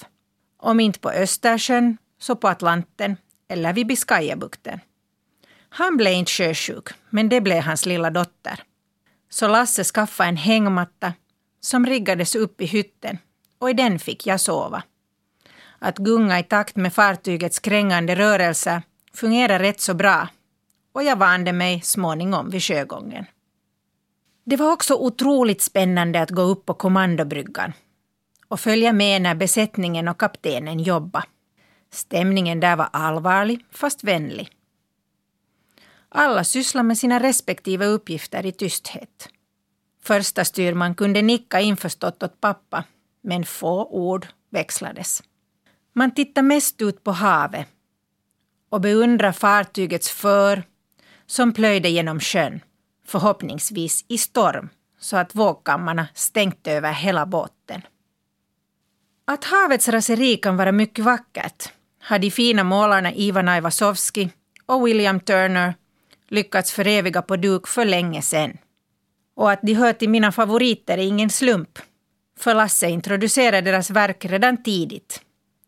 Om 0.61 0.79
inte 0.79 0.99
på 0.99 1.11
Östersjön, 1.11 1.97
så 2.19 2.35
på 2.35 2.47
Atlanten 2.47 3.17
eller 3.47 3.73
vid 3.73 3.87
Biscayabukten. 3.87 4.79
Han 5.69 5.97
blev 5.97 6.13
inte 6.13 6.31
sjösjuk, 6.31 6.89
men 7.09 7.29
det 7.29 7.41
blev 7.41 7.61
hans 7.61 7.85
lilla 7.85 8.09
dotter. 8.09 8.63
Så 9.29 9.47
Lasse 9.47 9.83
skaffade 9.83 10.29
en 10.29 10.37
hängmatta 10.37 11.13
som 11.59 11.85
riggades 11.85 12.35
upp 12.35 12.61
i 12.61 12.65
hytten 12.65 13.17
och 13.59 13.69
i 13.69 13.73
den 13.73 13.99
fick 13.99 14.27
jag 14.27 14.41
sova. 14.41 14.83
Att 15.79 15.97
gunga 15.97 16.39
i 16.39 16.43
takt 16.43 16.75
med 16.75 16.93
fartygets 16.93 17.59
krängande 17.59 18.15
rörelser 18.15 18.81
fungerar 19.13 19.59
rätt 19.59 19.81
så 19.81 19.93
bra 19.93 20.27
och 20.91 21.03
jag 21.03 21.15
vande 21.15 21.53
mig 21.53 21.81
småningom 21.81 22.49
vid 22.49 22.63
sjögången. 22.63 23.25
Det 24.43 24.55
var 24.55 24.71
också 24.71 24.95
otroligt 24.95 25.61
spännande 25.61 26.21
att 26.21 26.29
gå 26.29 26.41
upp 26.41 26.65
på 26.65 26.73
kommandobryggan 26.73 27.73
och 28.51 28.59
följa 28.59 28.93
med 28.93 29.21
när 29.21 29.35
besättningen 29.35 30.07
och 30.07 30.19
kaptenen 30.19 30.79
jobbade. 30.79 31.25
Stämningen 31.91 32.59
där 32.59 32.75
var 32.75 32.89
allvarlig, 32.93 33.65
fast 33.71 34.03
vänlig. 34.03 34.49
Alla 36.09 36.43
sysslade 36.43 36.87
med 36.87 36.97
sina 36.97 37.19
respektive 37.19 37.85
uppgifter 37.85 38.45
i 38.45 38.51
tysthet. 38.51 39.29
Första 40.03 40.45
styrman 40.45 40.95
kunde 40.95 41.21
nicka 41.21 41.59
införstått 41.59 42.23
åt 42.23 42.41
pappa, 42.41 42.83
men 43.21 43.45
få 43.45 43.85
ord 43.85 44.27
växlades. 44.49 45.23
Man 45.93 46.13
tittade 46.13 46.47
mest 46.47 46.81
ut 46.81 47.03
på 47.03 47.11
havet 47.11 47.67
och 48.69 48.81
beundrade 48.81 49.33
fartygets 49.33 50.11
för 50.11 50.63
som 51.25 51.53
plöjde 51.53 51.89
genom 51.89 52.19
sjön, 52.19 52.59
förhoppningsvis 53.05 54.05
i 54.07 54.17
storm, 54.17 54.69
så 54.99 55.17
att 55.17 55.35
vågkammarna 55.35 56.07
stänkte 56.13 56.71
över 56.71 56.93
hela 56.93 57.25
båten. 57.25 57.81
Att 59.31 59.43
havets 59.43 59.87
raseri 59.87 60.37
kan 60.37 60.57
vara 60.57 60.71
mycket 60.71 61.05
vackert 61.05 61.71
har 62.01 62.19
de 62.19 62.31
fina 62.31 62.63
målarna 62.63 63.13
Ivan 63.13 63.49
Aivasovski 63.49 64.29
och 64.65 64.87
William 64.87 65.19
Turner 65.19 65.73
lyckats 66.29 66.71
föreviga 66.71 67.21
på 67.21 67.35
duk 67.35 67.67
för 67.67 67.85
länge 67.85 68.21
sedan. 68.21 68.57
Och 69.35 69.51
att 69.51 69.59
de 69.61 69.73
hör 69.73 69.93
till 69.93 70.09
mina 70.09 70.31
favoriter 70.31 70.97
är 70.97 71.01
ingen 71.07 71.29
slump, 71.29 71.79
för 72.39 72.53
Lasse 72.53 72.89
introducerade 72.89 73.71
deras 73.71 73.89
verk 73.89 74.25
redan 74.25 74.63
tidigt 74.63 75.21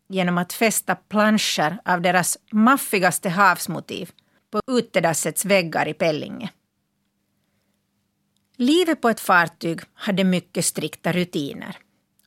genom 0.08 0.38
att 0.38 0.52
fästa 0.52 0.94
planscher 0.94 1.78
av 1.84 2.00
deras 2.00 2.38
maffigaste 2.52 3.28
havsmotiv 3.28 4.10
på 4.50 4.60
utedassets 4.66 5.44
väggar 5.44 5.88
i 5.88 5.94
Pellinge. 5.94 6.50
Livet 8.56 9.00
på 9.00 9.08
ett 9.08 9.20
fartyg 9.20 9.80
hade 9.94 10.24
mycket 10.24 10.64
strikta 10.64 11.12
rutiner 11.12 11.76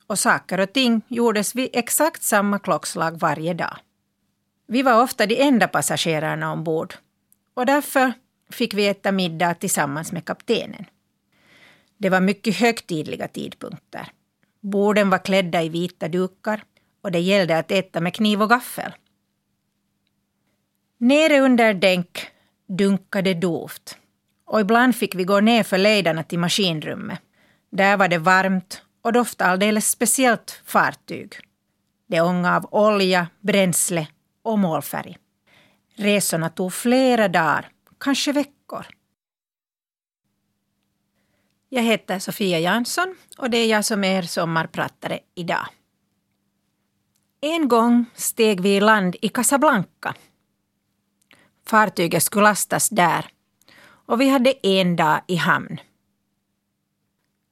och 0.08 0.18
saker 0.18 0.60
och 0.60 0.72
ting 0.72 1.02
gjordes 1.08 1.54
vid 1.54 1.70
exakt 1.72 2.22
samma 2.22 2.58
klockslag 2.58 3.18
varje 3.20 3.54
dag. 3.54 3.76
Vi 4.66 4.82
var 4.82 5.02
ofta 5.02 5.26
de 5.26 5.42
enda 5.42 5.68
passagerarna 5.68 6.52
ombord 6.52 6.94
och 7.54 7.66
därför 7.66 8.12
fick 8.50 8.74
vi 8.74 8.88
äta 8.88 9.12
middag 9.12 9.54
tillsammans 9.54 10.12
med 10.12 10.24
kaptenen. 10.24 10.84
Det 11.96 12.10
var 12.10 12.20
mycket 12.20 12.56
högtidliga 12.56 13.28
tidpunkter. 13.28 14.08
Borden 14.60 15.10
var 15.10 15.18
klädda 15.18 15.62
i 15.62 15.68
vita 15.68 16.08
dukar 16.08 16.64
och 17.02 17.12
det 17.12 17.20
gällde 17.20 17.58
att 17.58 17.70
äta 17.70 18.00
med 18.00 18.14
kniv 18.14 18.42
och 18.42 18.48
gaffel. 18.48 18.92
Nere 20.98 21.40
under 21.40 21.74
dänk 21.74 22.26
dunkade 22.66 23.34
dovt 23.34 23.98
och 24.44 24.60
ibland 24.60 24.96
fick 24.96 25.14
vi 25.14 25.24
gå 25.24 25.40
ner 25.40 25.62
för 25.62 25.78
lejdarna 25.78 26.22
till 26.22 26.38
maskinrummet. 26.38 27.20
Där 27.70 27.96
var 27.96 28.08
det 28.08 28.18
varmt 28.18 28.82
och 29.08 29.12
doftade 29.12 29.50
alldeles 29.50 29.90
speciellt 29.90 30.62
fartyg. 30.64 31.34
Det 32.06 32.20
ångade 32.20 32.56
av 32.56 32.68
olja, 32.70 33.28
bränsle 33.40 34.08
och 34.42 34.58
målfärg. 34.58 35.18
Resorna 35.94 36.48
tog 36.48 36.72
flera 36.72 37.28
dagar, 37.28 37.68
kanske 38.00 38.32
veckor. 38.32 38.86
Jag 41.68 41.82
heter 41.82 42.18
Sofia 42.18 42.58
Jansson 42.58 43.16
och 43.38 43.50
det 43.50 43.58
är 43.58 43.66
jag 43.66 43.84
som 43.84 44.04
är 44.04 44.18
er 44.18 44.22
sommarpratare 44.22 45.20
idag. 45.34 45.66
En 47.40 47.68
gång 47.68 48.04
steg 48.14 48.60
vi 48.60 48.76
i 48.76 48.80
land 48.80 49.16
i 49.22 49.28
Casablanca. 49.28 50.14
Fartyget 51.66 52.22
skulle 52.22 52.44
lastas 52.44 52.88
där 52.88 53.26
och 53.82 54.20
vi 54.20 54.28
hade 54.28 54.66
en 54.66 54.96
dag 54.96 55.20
i 55.26 55.36
hamn. 55.36 55.80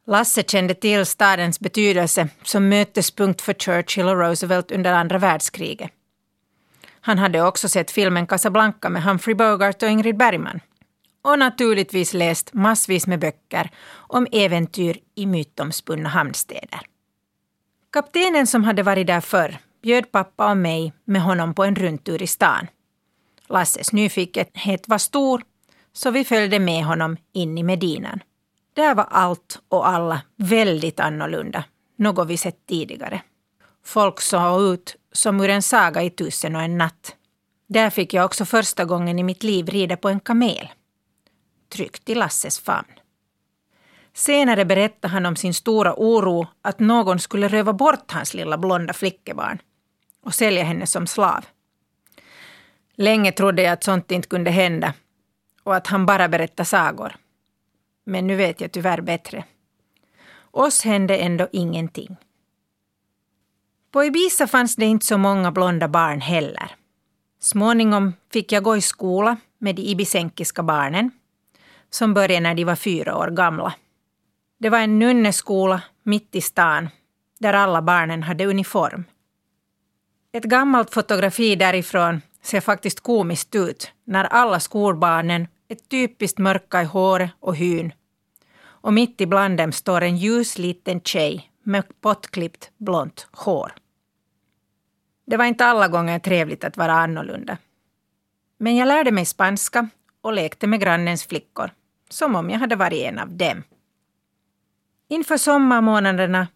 Lasse 0.07 0.43
kände 0.43 0.75
till 0.75 1.07
stadens 1.07 1.61
betydelse 1.61 2.29
som 2.43 2.69
mötespunkt 2.69 3.43
för 3.43 3.55
Churchill 3.55 4.09
och 4.09 4.19
Roosevelt 4.19 4.71
under 4.71 4.93
andra 4.93 5.19
världskriget. 5.19 5.91
Han 7.01 7.19
hade 7.19 7.43
också 7.43 7.69
sett 7.69 7.91
filmen 7.91 8.27
Casablanca 8.27 8.89
med 8.89 9.03
Humphrey 9.03 9.35
Bogart 9.35 9.83
och 9.83 9.89
Ingrid 9.89 10.17
Bergman. 10.17 10.61
Och 11.23 11.39
naturligtvis 11.39 12.15
läst 12.15 12.55
massvis 12.55 13.07
med 13.07 13.19
böcker 13.19 13.71
om 13.95 14.27
äventyr 14.33 14.99
i 15.15 15.27
mytomspunna 15.27 16.09
hamnstäder. 16.09 16.81
Kaptenen 17.93 18.47
som 18.47 18.65
hade 18.65 18.83
varit 18.83 19.07
där 19.07 19.21
förr 19.21 19.59
bjöd 19.83 20.13
pappa 20.13 20.51
och 20.51 20.57
mig 20.57 20.93
med 21.05 21.23
honom 21.23 21.55
på 21.55 21.65
en 21.65 21.77
rundtur 21.77 22.23
i 22.23 22.27
stan. 22.27 22.67
Lasses 23.49 23.93
nyfikenhet 23.93 24.89
var 24.89 24.99
stor, 24.99 25.43
så 25.93 26.11
vi 26.11 26.25
följde 26.25 26.59
med 26.59 26.85
honom 26.85 27.17
in 27.33 27.59
i 27.59 27.63
Medinan. 27.63 28.21
Där 28.77 28.95
var 28.95 29.07
allt 29.11 29.59
och 29.69 29.89
alla 29.89 30.23
väldigt 30.37 31.01
annorlunda, 31.01 31.65
något 31.97 32.29
vi 32.29 32.37
sett 32.37 32.67
tidigare. 32.67 33.23
Folk 33.85 34.21
såg 34.21 34.63
ut 34.63 34.97
som 35.13 35.41
ur 35.41 35.51
en 35.51 35.63
saga 35.63 36.03
i 36.03 36.11
Tusen 36.11 36.57
och 36.57 36.63
en 36.63 36.79
natt. 36.79 37.17
Där 37.67 37.91
fick 37.91 38.15
jag 38.15 38.25
också 38.25 38.45
första 38.45 38.85
gången 38.85 39.19
i 39.19 39.23
mitt 39.23 39.43
liv 39.43 39.67
rida 39.67 39.97
på 39.97 40.09
en 40.09 40.21
kamel. 40.21 40.69
Tryggt 41.73 42.09
i 42.09 42.15
Lasses 42.15 42.61
famn. 42.61 42.93
Senare 44.13 44.65
berättade 44.65 45.13
han 45.13 45.27
om 45.27 45.37
sin 45.37 45.55
stora 45.55 45.95
oro 45.97 46.47
att 46.63 46.79
någon 46.79 47.19
skulle 47.19 47.49
röva 47.49 47.73
bort 47.73 48.13
hans 48.13 48.35
lilla 48.35 48.59
blonda 48.59 48.93
flickebarn 48.93 49.59
och 50.23 50.35
sälja 50.35 50.65
henne 50.65 50.87
som 50.87 51.07
slav. 51.07 51.45
Länge 52.95 53.33
trodde 53.33 53.63
jag 53.63 53.73
att 53.73 53.85
sånt 53.85 54.11
inte 54.11 54.29
kunde 54.29 54.51
hända 54.51 54.95
och 55.63 55.77
att 55.77 55.87
han 55.87 56.07
bara 56.07 56.29
berättade 56.29 56.65
sagor. 56.65 57.17
Men 58.07 58.27
nu 58.27 58.37
vet 58.37 58.61
jag 58.61 58.73
tyvärr 58.73 59.01
bättre. 59.01 59.45
Oss 60.51 60.85
hände 60.85 61.17
ändå 61.17 61.49
ingenting. 61.53 62.17
På 63.91 64.05
Ibiza 64.05 64.47
fanns 64.47 64.77
det 64.77 64.85
inte 64.85 65.07
så 65.07 65.19
många 65.19 65.53
blonda 65.53 65.89
barn 65.89 66.21
heller. 66.21 66.77
Småningom 67.41 68.13
fick 68.33 68.53
jag 68.53 68.63
gå 68.63 68.77
i 68.77 68.81
skola 68.81 69.37
med 69.59 69.77
de 69.77 69.83
ibisenkiska 69.83 70.63
barnen 70.63 71.11
som 71.91 72.15
började 72.15 72.41
när 72.41 72.55
de 72.55 72.65
var 72.65 72.77
fyra 72.77 73.17
år 73.17 73.29
gamla. 73.31 73.75
Det 74.59 74.71
var 74.71 74.79
en 74.79 74.99
nunneskola 74.99 75.83
mitt 76.03 76.35
i 76.35 76.41
stan 76.41 76.89
där 77.39 77.53
alla 77.53 77.83
barnen 77.83 78.23
hade 78.23 78.47
uniform. 78.47 79.05
Ett 80.33 80.45
gammalt 80.45 80.95
fotografi 80.95 81.57
därifrån 81.57 82.23
ser 82.43 82.61
faktiskt 82.61 83.01
komiskt 83.01 83.55
ut 83.55 83.93
när 84.05 84.25
alla 84.25 84.61
skolbarnen 84.61 85.49
ett 85.69 85.89
typiskt 85.89 86.39
mörka 86.39 86.83
i 86.83 86.85
håret 86.85 87.31
och 87.41 87.57
hyn. 87.57 87.93
Och 88.59 88.93
mitt 88.93 89.21
ibland 89.21 89.59
dem 89.59 89.73
står 89.73 90.01
en 90.01 90.17
ljus 90.17 90.59
liten 90.59 91.01
tjej 91.01 91.51
med 91.63 92.01
pottklippt 92.01 92.71
blont 92.77 93.29
hår. 93.33 93.73
Det 95.27 95.37
var 95.37 95.45
inte 95.45 95.65
alla 95.65 95.89
gånger 95.89 96.19
trevligt 96.19 96.65
att 96.65 96.77
vara 96.77 96.93
annorlunda. 96.93 97.59
Men 98.59 98.77
jag 98.77 98.89
lärde 98.89 99.13
mig 99.13 99.25
spanska 99.25 99.89
och 100.21 100.33
lekte 100.33 100.67
med 100.67 100.81
grannens 100.81 101.25
flickor, 101.25 101.71
som 102.09 102.37
om 102.37 102.51
jag 102.51 102.59
hade 102.59 102.77
varit 102.77 103.05
en 103.05 103.19
av 103.19 103.33
dem. 103.33 103.63
Inför 105.09 105.37
sommarmånaderna 105.37 106.49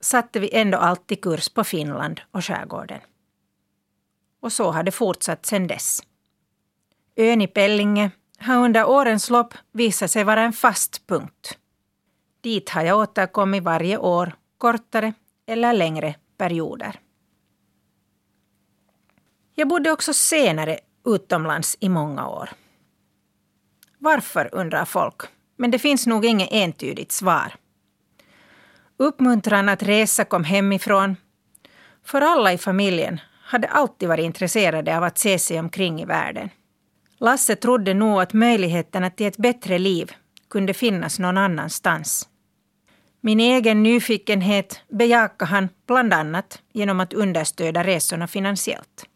satte 0.00 0.40
vi 0.40 0.54
ändå 0.54 0.78
alltid 0.78 1.22
kurs 1.22 1.48
på 1.48 1.64
Finland 1.64 2.20
och 2.30 2.44
skärgården. 2.44 3.00
Och 4.40 4.52
så 4.52 4.70
har 4.70 4.82
det 4.82 4.90
fortsatt 4.90 5.46
sedan 5.46 5.66
dess. 5.66 6.02
Ön 7.16 7.40
i 7.40 7.46
Pellinge 7.46 8.10
har 8.40 8.64
under 8.64 8.88
årens 8.88 9.30
lopp 9.30 9.54
visat 9.72 10.10
sig 10.10 10.24
vara 10.24 10.42
en 10.42 10.52
fast 10.52 11.06
punkt. 11.06 11.58
Dit 12.40 12.70
har 12.70 12.82
jag 12.82 12.98
återkommit 12.98 13.62
varje 13.62 13.98
år, 13.98 14.32
kortare 14.58 15.12
eller 15.46 15.72
längre 15.72 16.14
perioder. 16.36 17.00
Jag 19.54 19.68
bodde 19.68 19.92
också 19.92 20.14
senare 20.14 20.78
utomlands 21.06 21.76
i 21.80 21.88
många 21.88 22.28
år. 22.28 22.50
Varför 23.98 24.48
undrar 24.52 24.84
folk, 24.84 25.22
men 25.56 25.70
det 25.70 25.78
finns 25.78 26.06
nog 26.06 26.24
inget 26.24 26.48
entydigt 26.52 27.12
svar. 27.12 27.54
Uppmuntran 28.96 29.68
att 29.68 29.82
resa 29.82 30.24
kom 30.24 30.44
hemifrån. 30.44 31.16
För 32.04 32.20
alla 32.20 32.52
i 32.52 32.58
familjen 32.58 33.20
hade 33.42 33.68
alltid 33.68 34.08
varit 34.08 34.24
intresserade 34.24 34.96
av 34.96 35.04
att 35.04 35.18
se 35.18 35.38
sig 35.38 35.58
omkring 35.58 36.00
i 36.00 36.04
världen. 36.04 36.50
Lasse 37.20 37.56
trodde 37.56 37.94
nog 37.94 38.20
att 38.20 38.32
möjligheterna 38.32 39.10
till 39.10 39.26
ett 39.26 39.36
bättre 39.36 39.78
liv 39.78 40.12
kunde 40.50 40.74
finnas 40.74 41.18
någon 41.18 41.38
annanstans. 41.38 42.28
Min 43.20 43.40
egen 43.40 43.82
nyfikenhet 43.82 44.80
bejakade 44.88 45.50
han 45.50 45.68
bland 45.86 46.14
annat 46.14 46.62
genom 46.72 47.00
att 47.00 47.12
understöda 47.12 47.84
resorna 47.84 48.26
finansiellt. 48.26 49.06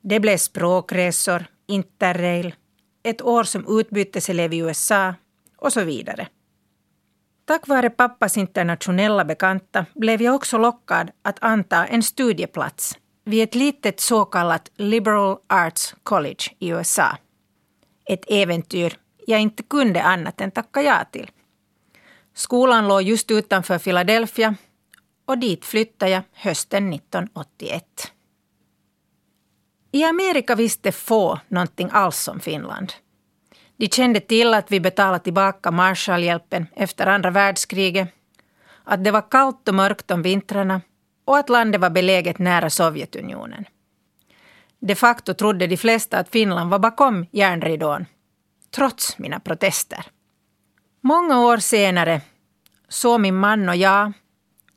Det 0.00 0.20
blev 0.20 0.36
språkresor, 0.36 1.44
interrail, 1.66 2.54
ett 3.02 3.22
år 3.22 3.44
som 3.44 3.80
utbyteselev 3.80 4.52
i 4.52 4.58
USA 4.58 5.14
och 5.56 5.72
så 5.72 5.84
vidare. 5.84 6.28
Tack 7.44 7.68
vare 7.68 7.90
pappas 7.90 8.36
internationella 8.36 9.24
bekanta 9.24 9.86
blev 9.94 10.22
jag 10.22 10.34
också 10.34 10.58
lockad 10.58 11.10
att 11.22 11.38
anta 11.40 11.86
en 11.86 12.02
studieplats 12.02 12.98
vid 13.24 13.42
ett 13.42 13.54
litet 13.54 14.00
så 14.00 14.24
kallat 14.24 14.70
Liberal 14.76 15.38
Arts 15.46 15.94
College 16.02 16.44
i 16.58 16.68
USA. 16.68 17.16
Ett 18.04 18.24
äventyr 18.28 18.98
jag 19.26 19.40
inte 19.40 19.62
kunde 19.62 20.02
annat 20.02 20.40
än 20.40 20.50
tacka 20.50 20.82
ja 20.82 21.04
till. 21.12 21.30
Skolan 22.34 22.88
låg 22.88 23.02
just 23.02 23.30
utanför 23.30 23.78
Philadelphia 23.78 24.54
och 25.26 25.38
dit 25.38 25.64
flyttade 25.64 26.10
jag 26.10 26.22
hösten 26.32 26.92
1981. 26.92 27.84
I 29.92 30.04
Amerika 30.04 30.54
visste 30.54 30.92
få 30.92 31.40
någonting 31.48 31.88
alls 31.92 32.28
om 32.28 32.40
Finland. 32.40 32.92
De 33.76 33.88
kände 33.88 34.20
till 34.20 34.54
att 34.54 34.70
vi 34.70 34.80
betalade 34.80 35.24
tillbaka 35.24 35.70
Marshallhjälpen 35.70 36.66
efter 36.76 37.06
andra 37.06 37.30
världskriget, 37.30 38.08
att 38.84 39.04
det 39.04 39.10
var 39.10 39.30
kallt 39.30 39.68
och 39.68 39.74
mörkt 39.74 40.10
om 40.10 40.22
vintrarna 40.22 40.80
och 41.24 41.38
att 41.38 41.48
landet 41.48 41.80
var 41.80 41.90
beläget 41.90 42.38
nära 42.38 42.70
Sovjetunionen. 42.70 43.64
De 44.78 44.94
facto 44.94 45.34
trodde 45.34 45.66
de 45.66 45.76
flesta 45.76 46.18
att 46.18 46.28
Finland 46.28 46.70
var 46.70 46.78
bakom 46.78 47.26
järnridån, 47.30 48.06
trots 48.70 49.18
mina 49.18 49.40
protester. 49.40 50.06
Många 51.00 51.40
år 51.40 51.56
senare 51.56 52.20
såg 52.88 53.20
min 53.20 53.36
man 53.36 53.68
och 53.68 53.76
jag 53.76 54.12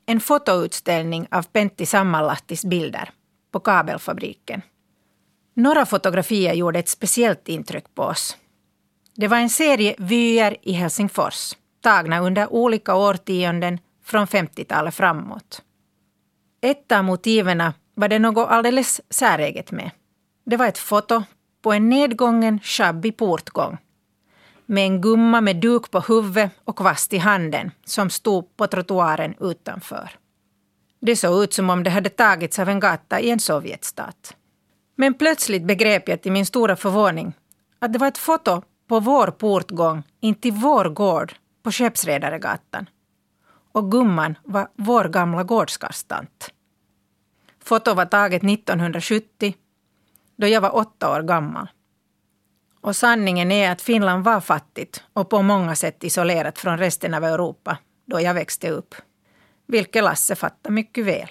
en 0.06 0.20
fotoutställning 0.20 1.26
av 1.30 1.42
Pentti 1.42 1.86
Sammanlahtis 1.86 2.64
bilder 2.64 3.10
på 3.50 3.60
kabelfabriken. 3.60 4.62
Några 5.54 5.86
fotografier 5.86 6.54
gjorde 6.54 6.78
ett 6.78 6.88
speciellt 6.88 7.48
intryck 7.48 7.94
på 7.94 8.02
oss. 8.02 8.36
Det 9.14 9.28
var 9.28 9.36
en 9.36 9.50
serie 9.50 9.94
vyer 9.98 10.56
i 10.62 10.72
Helsingfors, 10.72 11.56
tagna 11.80 12.20
under 12.20 12.52
olika 12.52 12.94
årtionden 12.94 13.78
från 14.04 14.26
50-talet 14.26 14.94
framåt. 14.94 15.62
Ett 16.64 16.92
av 16.92 17.04
motiven 17.04 17.62
var 17.94 18.08
det 18.08 18.18
något 18.18 18.48
alldeles 18.48 19.00
säreget 19.10 19.72
med. 19.72 19.90
Det 20.46 20.56
var 20.56 20.66
ett 20.66 20.78
foto 20.78 21.22
på 21.62 21.72
en 21.72 21.88
nedgången, 21.88 22.60
shabby 22.60 23.12
portgång 23.12 23.78
med 24.66 24.84
en 24.84 25.00
gumma 25.00 25.40
med 25.40 25.56
duk 25.56 25.90
på 25.90 26.00
huvudet 26.00 26.50
och 26.64 26.76
kvast 26.76 27.12
i 27.12 27.18
handen 27.18 27.70
som 27.84 28.10
stod 28.10 28.56
på 28.56 28.66
trottoaren 28.66 29.34
utanför. 29.40 30.10
Det 31.00 31.16
såg 31.16 31.44
ut 31.44 31.52
som 31.52 31.70
om 31.70 31.82
det 31.82 31.90
hade 31.90 32.10
tagits 32.10 32.58
av 32.58 32.68
en 32.68 32.80
gata 32.80 33.20
i 33.20 33.30
en 33.30 33.40
Sovjetstat. 33.40 34.36
Men 34.96 35.14
plötsligt 35.14 35.64
begrep 35.64 36.08
jag 36.08 36.22
till 36.22 36.32
min 36.32 36.46
stora 36.46 36.76
förvåning 36.76 37.32
att 37.78 37.92
det 37.92 37.98
var 37.98 38.08
ett 38.08 38.18
foto 38.18 38.62
på 38.88 39.00
vår 39.00 39.26
portgång 39.26 40.02
in 40.20 40.34
till 40.34 40.52
vår 40.52 40.84
gård 40.84 41.34
på 41.62 41.72
Skeppsredaregatan. 41.72 42.86
Och 43.72 43.90
gumman 43.90 44.38
var 44.44 44.68
vår 44.76 45.04
gamla 45.04 45.42
gårdskarstant. 45.42 46.53
Fotot 47.64 47.96
var 47.96 48.06
taget 48.06 48.44
1970 48.44 49.54
då 50.36 50.46
jag 50.46 50.60
var 50.60 50.76
åtta 50.76 51.16
år 51.16 51.22
gammal. 51.22 51.68
Och 52.80 52.96
sanningen 52.96 53.52
är 53.52 53.70
att 53.70 53.82
Finland 53.82 54.24
var 54.24 54.40
fattigt 54.40 55.04
och 55.12 55.30
på 55.30 55.42
många 55.42 55.76
sätt 55.76 56.04
isolerat 56.04 56.58
från 56.58 56.78
resten 56.78 57.14
av 57.14 57.24
Europa 57.24 57.78
då 58.04 58.20
jag 58.20 58.34
växte 58.34 58.70
upp. 58.70 58.94
Vilket 59.66 60.04
Lasse 60.04 60.34
fattar 60.34 60.70
mycket 60.70 61.04
väl. 61.04 61.28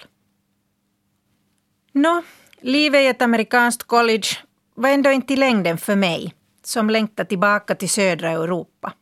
Nå, 1.92 2.22
livet 2.60 3.00
i 3.00 3.06
ett 3.06 3.22
amerikanskt 3.22 3.82
college 3.82 4.28
var 4.74 4.88
ändå 4.88 5.10
inte 5.10 5.32
i 5.32 5.36
längden 5.36 5.78
för 5.78 5.96
mig 5.96 6.34
som 6.62 6.90
längtade 6.90 7.28
tillbaka 7.28 7.74
till 7.74 7.90
södra 7.90 8.30
Europa. 8.30 8.92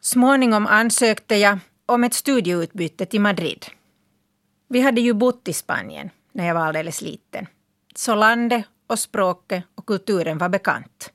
Småningom 0.00 0.66
ansökte 0.66 1.36
jag 1.36 1.58
om 1.86 2.04
ett 2.04 2.14
studieutbyte 2.14 3.06
till 3.06 3.20
Madrid. 3.20 3.66
Vi 4.68 4.80
hade 4.80 5.00
ju 5.00 5.12
bott 5.12 5.48
i 5.48 5.52
Spanien 5.52 6.10
när 6.36 6.46
jag 6.46 6.54
var 6.54 6.66
alldeles 6.66 7.02
liten. 7.02 7.46
Så 7.94 8.14
landet 8.14 8.64
och 8.86 8.98
språket 8.98 9.64
och 9.74 9.86
kulturen 9.86 10.38
var 10.38 10.48
bekant. 10.48 11.12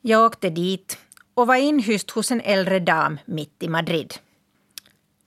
Jag 0.00 0.26
åkte 0.26 0.50
dit 0.50 0.98
och 1.34 1.46
var 1.46 1.56
inhyst 1.56 2.10
hos 2.10 2.30
en 2.30 2.40
äldre 2.40 2.78
dam 2.78 3.18
mitt 3.24 3.62
i 3.62 3.68
Madrid. 3.68 4.14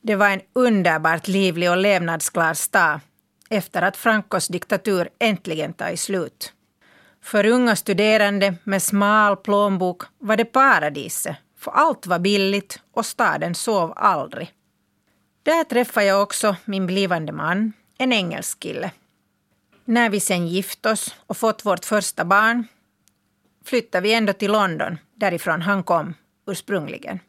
Det 0.01 0.15
var 0.15 0.29
en 0.29 0.41
underbart 0.53 1.27
livlig 1.27 1.71
och 1.71 1.77
levnadsglad 1.77 2.57
stad 2.57 2.99
efter 3.49 3.81
att 3.81 3.97
Francos 3.97 4.47
diktatur 4.47 5.09
äntligen 5.19 5.73
tagit 5.73 5.99
slut. 5.99 6.53
För 7.21 7.45
unga 7.45 7.75
studerande 7.75 8.55
med 8.63 8.83
smal 8.83 9.37
plånbok 9.37 10.03
var 10.19 10.37
det 10.37 10.45
paradiset, 10.45 11.35
för 11.57 11.71
allt 11.71 12.07
var 12.07 12.19
billigt 12.19 12.79
och 12.91 13.05
staden 13.05 13.55
sov 13.55 13.93
aldrig. 13.95 14.51
Där 15.43 15.63
träffade 15.63 16.05
jag 16.05 16.23
också 16.23 16.55
min 16.65 16.87
blivande 16.87 17.31
man, 17.31 17.73
en 17.97 18.13
engelsk 18.13 18.59
kille. 18.59 18.91
När 19.85 20.09
vi 20.09 20.19
sen 20.19 20.47
gift 20.47 20.85
oss 20.85 21.15
och 21.27 21.37
fått 21.37 21.65
vårt 21.65 21.85
första 21.85 22.25
barn 22.25 22.67
flyttade 23.65 24.03
vi 24.03 24.13
ändå 24.13 24.33
till 24.33 24.51
London, 24.51 24.97
därifrån 25.15 25.61
han 25.61 25.83
kom 25.83 26.13
ursprungligen. 26.47 27.19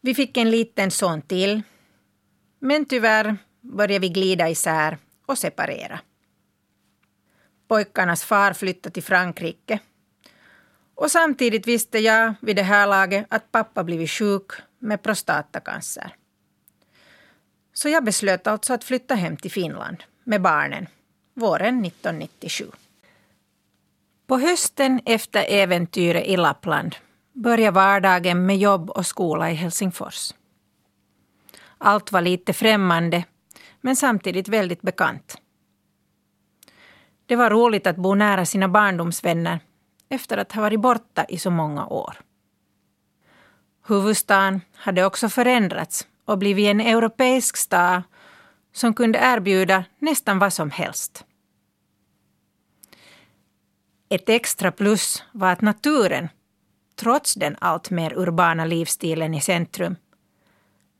Vi 0.00 0.14
fick 0.14 0.36
en 0.36 0.50
liten 0.50 0.90
son 0.90 1.22
till, 1.22 1.62
men 2.58 2.84
tyvärr 2.84 3.36
började 3.60 3.98
vi 3.98 4.08
glida 4.08 4.48
isär 4.48 4.98
och 5.26 5.38
separera. 5.38 6.00
Pojkarnas 7.68 8.24
far 8.24 8.52
flyttade 8.52 8.92
till 8.92 9.02
Frankrike 9.02 9.78
och 10.94 11.10
samtidigt 11.10 11.66
visste 11.66 11.98
jag 11.98 12.34
vid 12.40 12.56
det 12.56 12.62
här 12.62 12.86
laget 12.86 13.26
att 13.30 13.52
pappa 13.52 13.84
blivit 13.84 14.10
sjuk 14.10 14.50
med 14.78 15.02
prostatacancer. 15.02 16.14
Så 17.76 17.88
jag 17.88 18.04
beslöt 18.04 18.46
alltså 18.46 18.74
att 18.74 18.84
flytta 18.84 19.14
hem 19.14 19.36
till 19.36 19.50
Finland 19.50 20.04
med 20.24 20.42
barnen 20.42 20.86
våren 21.34 21.84
1997. 21.84 22.70
På 24.26 24.38
hösten 24.38 25.00
efter 25.04 25.44
äventyret 25.48 26.26
i 26.26 26.36
Lappland 26.36 26.96
började 27.32 27.74
vardagen 27.74 28.46
med 28.46 28.58
jobb 28.58 28.90
och 28.90 29.06
skola 29.06 29.50
i 29.50 29.54
Helsingfors. 29.54 30.34
Allt 31.78 32.12
var 32.12 32.20
lite 32.20 32.52
främmande, 32.52 33.24
men 33.80 33.96
samtidigt 33.96 34.48
väldigt 34.48 34.82
bekant. 34.82 35.36
Det 37.26 37.36
var 37.36 37.50
roligt 37.50 37.86
att 37.86 37.96
bo 37.96 38.14
nära 38.14 38.46
sina 38.46 38.68
barndomsvänner 38.68 39.60
efter 40.08 40.38
att 40.38 40.52
ha 40.52 40.62
varit 40.62 40.80
borta 40.80 41.24
i 41.28 41.38
så 41.38 41.50
många 41.50 41.86
år. 41.86 42.20
Huvudstaden 43.86 44.60
hade 44.74 45.04
också 45.04 45.28
förändrats 45.28 46.06
och 46.26 46.38
blivit 46.38 46.66
en 46.66 46.80
europeisk 46.80 47.56
stad 47.56 48.02
som 48.72 48.94
kunde 48.94 49.18
erbjuda 49.18 49.84
nästan 49.98 50.38
vad 50.38 50.52
som 50.52 50.70
helst. 50.70 51.24
Ett 54.08 54.28
extra 54.28 54.72
plus 54.72 55.24
var 55.32 55.52
att 55.52 55.60
naturen, 55.60 56.28
trots 56.96 57.34
den 57.34 57.56
alltmer 57.60 58.18
urbana 58.18 58.64
livsstilen 58.64 59.34
i 59.34 59.40
centrum, 59.40 59.96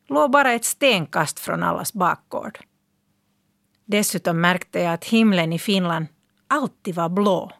låg 0.08 0.30
bara 0.30 0.52
ett 0.52 0.64
stenkast 0.64 1.40
från 1.40 1.62
allas 1.62 1.92
bakgård. 1.92 2.58
Dessutom 3.84 4.40
märkte 4.40 4.80
jag 4.80 4.92
att 4.92 5.04
himlen 5.04 5.52
i 5.52 5.58
Finland 5.58 6.06
alltid 6.46 6.94
var 6.94 7.08
blå 7.08 7.52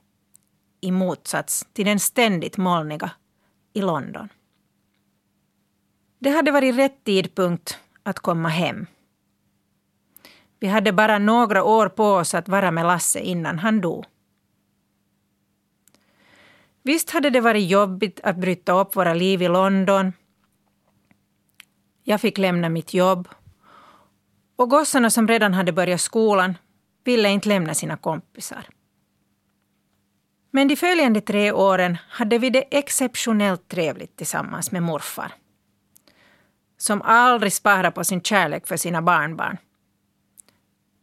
i 0.80 0.90
motsats 0.90 1.66
till 1.72 1.86
den 1.86 2.00
ständigt 2.00 2.56
molniga 2.56 3.10
i 3.72 3.80
London. 3.80 4.28
Det 6.26 6.30
hade 6.30 6.50
varit 6.50 6.74
rätt 6.74 7.04
tidpunkt 7.04 7.78
att 8.02 8.18
komma 8.18 8.48
hem. 8.48 8.86
Vi 10.60 10.66
hade 10.66 10.92
bara 10.92 11.18
några 11.18 11.64
år 11.64 11.88
på 11.88 12.04
oss 12.04 12.34
att 12.34 12.48
vara 12.48 12.70
med 12.70 12.86
Lasse 12.86 13.20
innan 13.20 13.58
han 13.58 13.80
dog. 13.80 14.04
Visst 16.82 17.10
hade 17.10 17.30
det 17.30 17.40
varit 17.40 17.70
jobbigt 17.70 18.20
att 18.22 18.36
bryta 18.36 18.80
upp 18.80 18.96
våra 18.96 19.14
liv 19.14 19.42
i 19.42 19.48
London. 19.48 20.12
Jag 22.04 22.20
fick 22.20 22.38
lämna 22.38 22.68
mitt 22.68 22.94
jobb. 22.94 23.28
Och 24.56 24.70
gossarna 24.70 25.10
som 25.10 25.28
redan 25.28 25.54
hade 25.54 25.72
börjat 25.72 26.00
skolan 26.00 26.58
ville 27.04 27.28
inte 27.28 27.48
lämna 27.48 27.74
sina 27.74 27.96
kompisar. 27.96 28.66
Men 30.50 30.68
de 30.68 30.76
följande 30.76 31.20
tre 31.20 31.52
åren 31.52 31.98
hade 32.08 32.38
vi 32.38 32.50
det 32.50 32.78
exceptionellt 32.78 33.68
trevligt 33.68 34.16
tillsammans 34.16 34.72
med 34.72 34.82
morfar. 34.82 35.32
Som 36.76 37.02
aldrig 37.02 37.52
sparade 37.52 37.90
på 37.90 38.04
sin 38.04 38.20
kärlek 38.20 38.66
för 38.66 38.76
sina 38.76 39.02
barnbarn. 39.02 39.56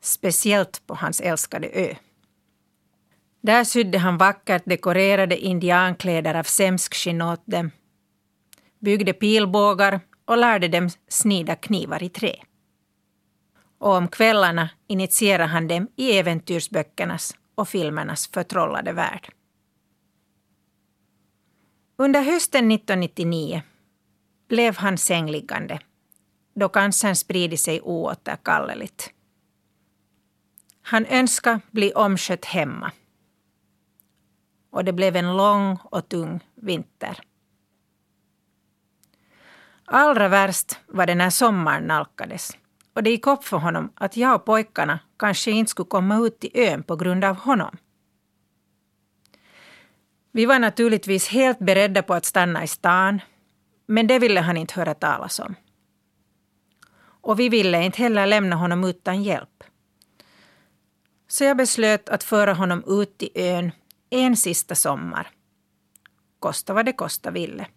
Speciellt 0.02 0.88
på 0.88 0.96
hans 0.96 1.22
älskade 1.22 1.70
ö. 1.74 1.96
Där 3.42 3.64
sydde 3.64 3.98
han 3.98 4.18
vackert 4.18 4.64
dekorerade 4.66 5.38
indiankläder 5.38 6.36
av 6.36 6.44
sämskskinn 6.44 7.22
åt 7.22 7.42
dem, 7.46 7.72
byggde 8.80 9.14
pilbågar 9.14 10.00
och 10.26 10.38
lärde 10.38 10.68
dem 10.68 10.90
snida 11.08 11.56
knivar 11.56 12.04
i 12.04 12.10
trä. 12.10 12.36
Och 13.78 13.94
om 13.94 14.08
kvällarna 14.08 14.70
initierade 14.88 15.50
han 15.50 15.68
dem 15.68 15.88
i 15.96 16.18
äventyrsböckernas 16.18 17.36
och 17.56 17.70
filmernas 17.70 18.28
förtrollade 18.28 18.94
värld. 18.94 19.34
Under 21.98 22.22
hösten 22.22 22.72
1999 22.72 23.62
blev 24.48 24.78
han 24.78 24.98
sängliggande 24.98 25.80
då 26.54 26.70
cancern 26.70 27.16
spridit 27.16 27.60
sig 27.60 27.82
oåterkalleligt. 27.82 29.10
Han 30.82 31.06
önskade 31.06 31.60
bli 31.72 31.94
omskött 31.94 32.46
hemma 32.46 32.92
och 34.70 34.86
det 34.86 34.94
blev 34.94 35.16
en 35.16 35.38
lång 35.38 35.78
och 35.84 36.10
tung 36.10 36.40
vinter. 36.56 37.20
Allra 39.86 40.28
värst 40.28 40.80
var 40.88 41.06
det 41.06 41.16
när 41.16 41.30
sommaren 41.30 41.84
nalkades 41.84 42.58
och 42.94 43.04
det 43.04 43.10
gick 43.10 43.28
upp 43.28 43.44
för 43.44 43.58
honom 43.58 43.92
att 43.96 44.18
jag 44.18 44.36
och 44.36 44.46
pojkarna 44.46 45.00
kanske 45.18 45.52
inte 45.52 45.70
skulle 45.70 45.90
komma 45.90 46.18
ut 46.18 46.40
till 46.40 46.52
ön 46.54 46.84
på 46.84 46.96
grund 46.96 47.24
av 47.24 47.36
honom. 47.36 47.78
Vi 50.32 50.46
var 50.46 50.60
naturligtvis 50.60 51.28
helt 51.28 51.60
beredda 51.60 52.02
på 52.02 52.14
att 52.14 52.26
stanna 52.26 52.64
i 52.64 52.68
stan, 52.68 53.22
men 53.94 54.08
det 54.08 54.20
ville 54.20 54.42
han 54.42 54.58
inte 54.58 54.74
höra 54.74 54.94
talas 54.94 55.40
om. 55.40 55.56
Och 57.02 57.40
vi 57.40 57.50
ville 57.50 57.84
inte 57.84 58.02
heller 58.02 58.26
lämna 58.26 58.56
honom 58.56 58.84
utan 58.84 59.24
hjälp. 59.24 59.64
Så 61.28 61.44
jag 61.44 61.58
beslöt 61.58 62.10
att 62.10 62.24
föra 62.24 62.54
honom 62.54 62.84
ut 62.88 63.18
till 63.18 63.30
ön 63.36 63.72
en 64.10 64.38
sista 64.38 64.76
sommar. 64.76 65.30
Kosta 66.40 66.74
vad 66.74 66.86
det 66.86 66.94
kosta 66.94 67.32
ville. 67.32 67.68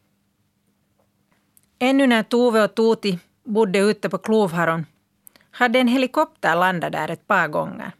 Ännu 1.79 2.07
när 2.07 2.23
Tove 2.23 2.65
och 2.65 2.75
Tuti 2.75 3.19
bodde 3.45 3.79
ute 3.79 4.09
på 4.09 4.19
Klovharon 4.19 4.87
hade 5.51 5.79
en 5.79 5.89
helikopter 5.89 6.57
landat 6.57 6.93
där 6.93 7.11
ett 7.11 7.27
par 7.27 7.49
gånger. 7.49 7.93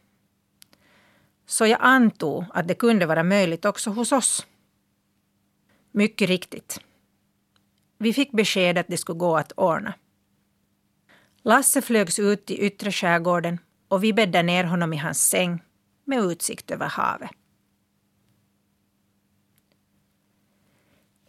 Så 1.45 1.65
jag 1.65 1.79
antog 1.81 2.45
att 2.53 2.67
det 2.67 2.75
kunde 2.75 3.05
vara 3.05 3.23
möjligt 3.23 3.65
också 3.65 3.89
hos 3.89 4.11
oss. 4.11 4.47
Mycket 5.91 6.29
riktigt. 6.29 6.86
Vi 7.97 8.13
fick 8.13 8.31
besked 8.31 8.77
att 8.77 8.87
det 8.87 8.97
skulle 8.97 9.19
gå 9.19 9.37
att 9.37 9.51
ordna. 9.51 9.93
Lasse 11.41 11.81
flögs 11.81 12.19
ut 12.19 12.51
i 12.51 12.57
yttre 12.57 12.91
skärgården 12.91 13.59
och 13.87 14.03
vi 14.03 14.13
bäddade 14.13 14.43
ner 14.43 14.63
honom 14.63 14.93
i 14.93 14.97
hans 14.97 15.29
säng 15.29 15.63
med 16.05 16.19
utsikt 16.19 16.71
över 16.71 16.87
havet. 16.87 17.31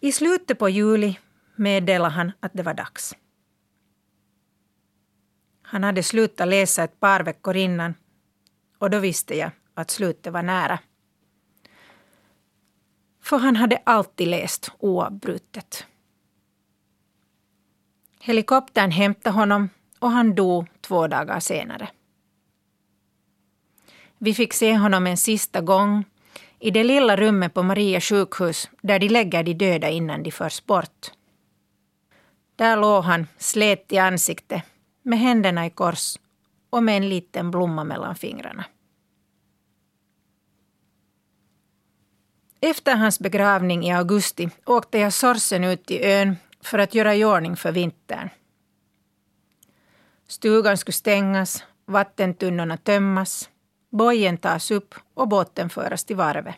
I 0.00 0.12
slutet 0.12 0.58
på 0.58 0.68
juli 0.68 1.18
meddelade 1.56 2.14
han 2.14 2.32
att 2.40 2.52
det 2.54 2.62
var 2.62 2.74
dags. 2.74 3.14
Han 5.62 5.84
hade 5.84 6.02
slutat 6.02 6.48
läsa 6.48 6.84
ett 6.84 7.00
par 7.00 7.22
veckor 7.22 7.56
innan 7.56 7.94
och 8.78 8.90
då 8.90 8.98
visste 8.98 9.34
jag 9.34 9.50
att 9.74 9.90
slutet 9.90 10.32
var 10.32 10.42
nära. 10.42 10.78
För 13.20 13.38
han 13.38 13.56
hade 13.56 13.82
alltid 13.84 14.28
läst 14.28 14.70
oavbrutet. 14.78 15.86
Helikoptern 18.28 18.90
hämtade 18.90 19.34
honom 19.34 19.68
och 19.98 20.10
han 20.10 20.34
dog 20.34 20.68
två 20.80 21.06
dagar 21.06 21.40
senare. 21.40 21.88
Vi 24.18 24.34
fick 24.34 24.52
se 24.52 24.76
honom 24.76 25.06
en 25.06 25.16
sista 25.16 25.60
gång 25.60 26.04
i 26.58 26.70
det 26.70 26.84
lilla 26.84 27.16
rummet 27.16 27.54
på 27.54 27.62
Maria 27.62 28.00
sjukhus 28.00 28.70
där 28.82 28.98
de 28.98 29.08
lägger 29.08 29.42
de 29.42 29.54
döda 29.54 29.88
innan 29.88 30.22
de 30.22 30.30
förs 30.30 30.66
bort. 30.66 31.12
Där 32.56 32.76
låg 32.76 33.04
han, 33.04 33.26
slät 33.38 33.92
i 33.92 33.98
ansiktet, 33.98 34.62
med 35.02 35.18
händerna 35.18 35.66
i 35.66 35.70
kors 35.70 36.18
och 36.70 36.82
med 36.82 36.96
en 36.96 37.08
liten 37.08 37.50
blomma 37.50 37.84
mellan 37.84 38.14
fingrarna. 38.14 38.64
Efter 42.60 42.96
hans 42.96 43.20
begravning 43.20 43.84
i 43.84 43.92
augusti 43.92 44.50
åkte 44.64 44.98
jag 44.98 45.12
sorsen 45.12 45.64
ut 45.64 45.86
till 45.86 46.04
ön 46.04 46.36
för 46.60 46.78
att 46.78 46.94
göra 46.94 47.14
i 47.14 47.24
ordning 47.24 47.56
för 47.56 47.72
vintern. 47.72 48.28
Stugan 50.26 50.76
skulle 50.76 50.92
stängas, 50.92 51.64
vattentunnorna 51.84 52.76
tömmas, 52.76 53.50
bojen 53.90 54.38
tas 54.38 54.70
upp 54.70 54.94
och 55.14 55.28
båten 55.28 55.70
föras 55.70 56.04
till 56.04 56.16
varvet. 56.16 56.56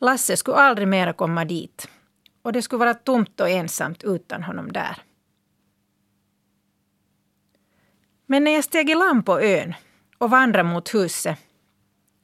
Lasse 0.00 0.36
skulle 0.36 0.56
aldrig 0.56 0.88
mera 0.88 1.12
komma 1.12 1.44
dit 1.44 1.88
och 2.42 2.52
det 2.52 2.62
skulle 2.62 2.78
vara 2.78 2.94
tomt 2.94 3.40
och 3.40 3.48
ensamt 3.48 4.04
utan 4.04 4.42
honom 4.42 4.72
där. 4.72 5.02
Men 8.26 8.44
när 8.44 8.50
jag 8.50 8.64
steg 8.64 8.90
i 8.90 8.94
land 8.94 9.26
på 9.26 9.40
ön 9.40 9.74
och 10.18 10.30
vandrade 10.30 10.68
mot 10.68 10.94
huset 10.94 11.38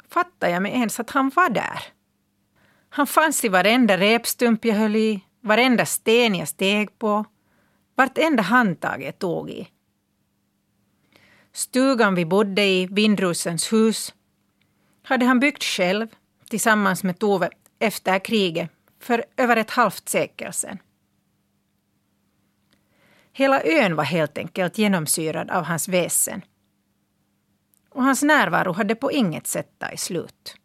fattade 0.09 0.53
jag 0.53 0.63
mig 0.63 0.73
ens 0.73 1.01
att 1.01 1.11
han 1.11 1.31
var 1.37 1.49
där. 1.49 1.94
Han 2.97 3.07
fanns 3.07 3.45
i 3.45 3.49
varenda 3.49 3.97
repstump 3.99 4.65
jag 4.65 4.75
höll 4.75 4.97
i, 4.97 5.25
varenda 5.41 5.87
sten 5.87 6.35
jag 6.35 6.49
steg 6.49 6.99
på, 6.99 7.25
vartenda 7.95 8.43
handtag 8.43 9.03
jag 9.03 9.19
tog 9.19 9.51
i. 9.51 9.69
Stugan 11.53 12.15
vi 12.15 12.25
bodde 12.25 12.65
i, 12.65 12.87
Vindrusens 12.87 13.73
hus, 13.73 14.15
hade 15.03 15.27
han 15.27 15.41
byggt 15.41 15.65
själv 15.65 16.07
tillsammans 16.49 17.05
med 17.05 17.19
Tove 17.19 17.51
efter 17.79 18.19
kriget 18.19 18.71
för 19.01 19.25
över 19.37 19.57
ett 19.57 19.71
halvt 19.71 20.09
sekel 20.09 20.53
sedan. 20.53 20.79
Hela 23.33 23.63
ön 23.63 23.97
var 23.97 24.05
helt 24.05 24.39
enkelt 24.39 24.79
genomsyrad 24.79 25.51
av 25.51 25.65
hans 25.65 25.89
väsen. 25.89 26.43
Och 27.91 28.05
hans 28.05 28.23
närvaro 28.23 28.73
hade 28.73 28.95
på 28.95 29.13
inget 29.13 29.47
sätt 29.47 29.79
tagit 29.79 30.01
slut. 30.01 30.57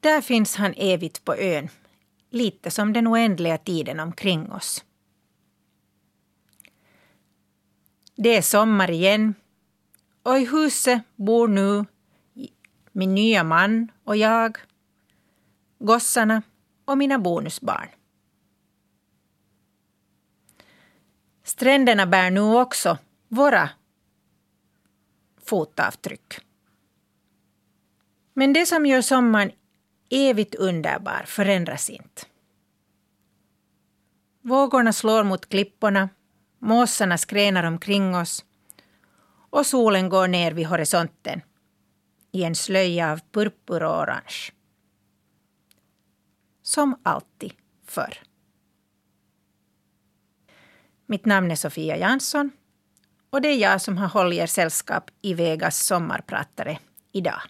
Där 0.00 0.20
finns 0.20 0.56
han 0.56 0.74
evigt 0.76 1.24
på 1.24 1.34
ön, 1.34 1.68
lite 2.30 2.70
som 2.70 2.92
den 2.92 3.08
oändliga 3.08 3.58
tiden 3.58 4.00
omkring 4.00 4.52
oss. 4.52 4.84
Det 8.14 8.36
är 8.36 8.42
sommar 8.42 8.90
igen 8.90 9.34
och 10.22 10.38
i 10.38 10.44
huset 10.44 11.02
bor 11.16 11.48
nu 11.48 11.84
min 12.92 13.14
nya 13.14 13.44
man 13.44 13.92
och 14.04 14.16
jag, 14.16 14.58
gossarna 15.78 16.42
och 16.84 16.98
mina 16.98 17.18
bonusbarn. 17.18 17.88
Stränderna 21.42 22.06
bär 22.06 22.30
nu 22.30 22.40
också 22.40 22.98
våra 23.28 23.70
fotavtryck. 25.44 26.40
Men 28.32 28.52
det 28.52 28.66
som 28.66 28.86
gör 28.86 29.02
sommaren 29.02 29.50
evigt 30.10 30.54
underbar 30.54 31.24
förändras 31.26 31.90
inte. 31.90 32.22
Vågorna 34.40 34.92
slår 34.92 35.24
mot 35.24 35.48
klipporna, 35.48 36.08
måsarna 36.58 37.18
skränar 37.18 37.64
omkring 37.64 38.14
oss 38.14 38.44
och 39.50 39.66
solen 39.66 40.08
går 40.08 40.28
ner 40.28 40.52
vid 40.52 40.66
horisonten 40.66 41.40
i 42.32 42.44
en 42.44 42.54
slöja 42.54 43.12
av 43.12 43.20
purpur 43.32 43.82
och 43.82 43.98
orange. 44.02 44.52
Som 46.62 47.00
alltid 47.02 47.52
förr. 47.86 48.18
Mitt 51.06 51.24
namn 51.24 51.50
är 51.50 51.56
Sofia 51.56 51.96
Jansson 51.96 52.50
och 53.30 53.42
det 53.42 53.48
är 53.48 53.56
jag 53.56 53.80
som 53.80 53.98
har 53.98 54.08
hållit 54.08 54.38
er 54.38 54.46
sällskap 54.46 55.10
i 55.22 55.34
Vegas 55.34 55.86
sommarpratare 55.86 56.78
idag. 57.12 57.40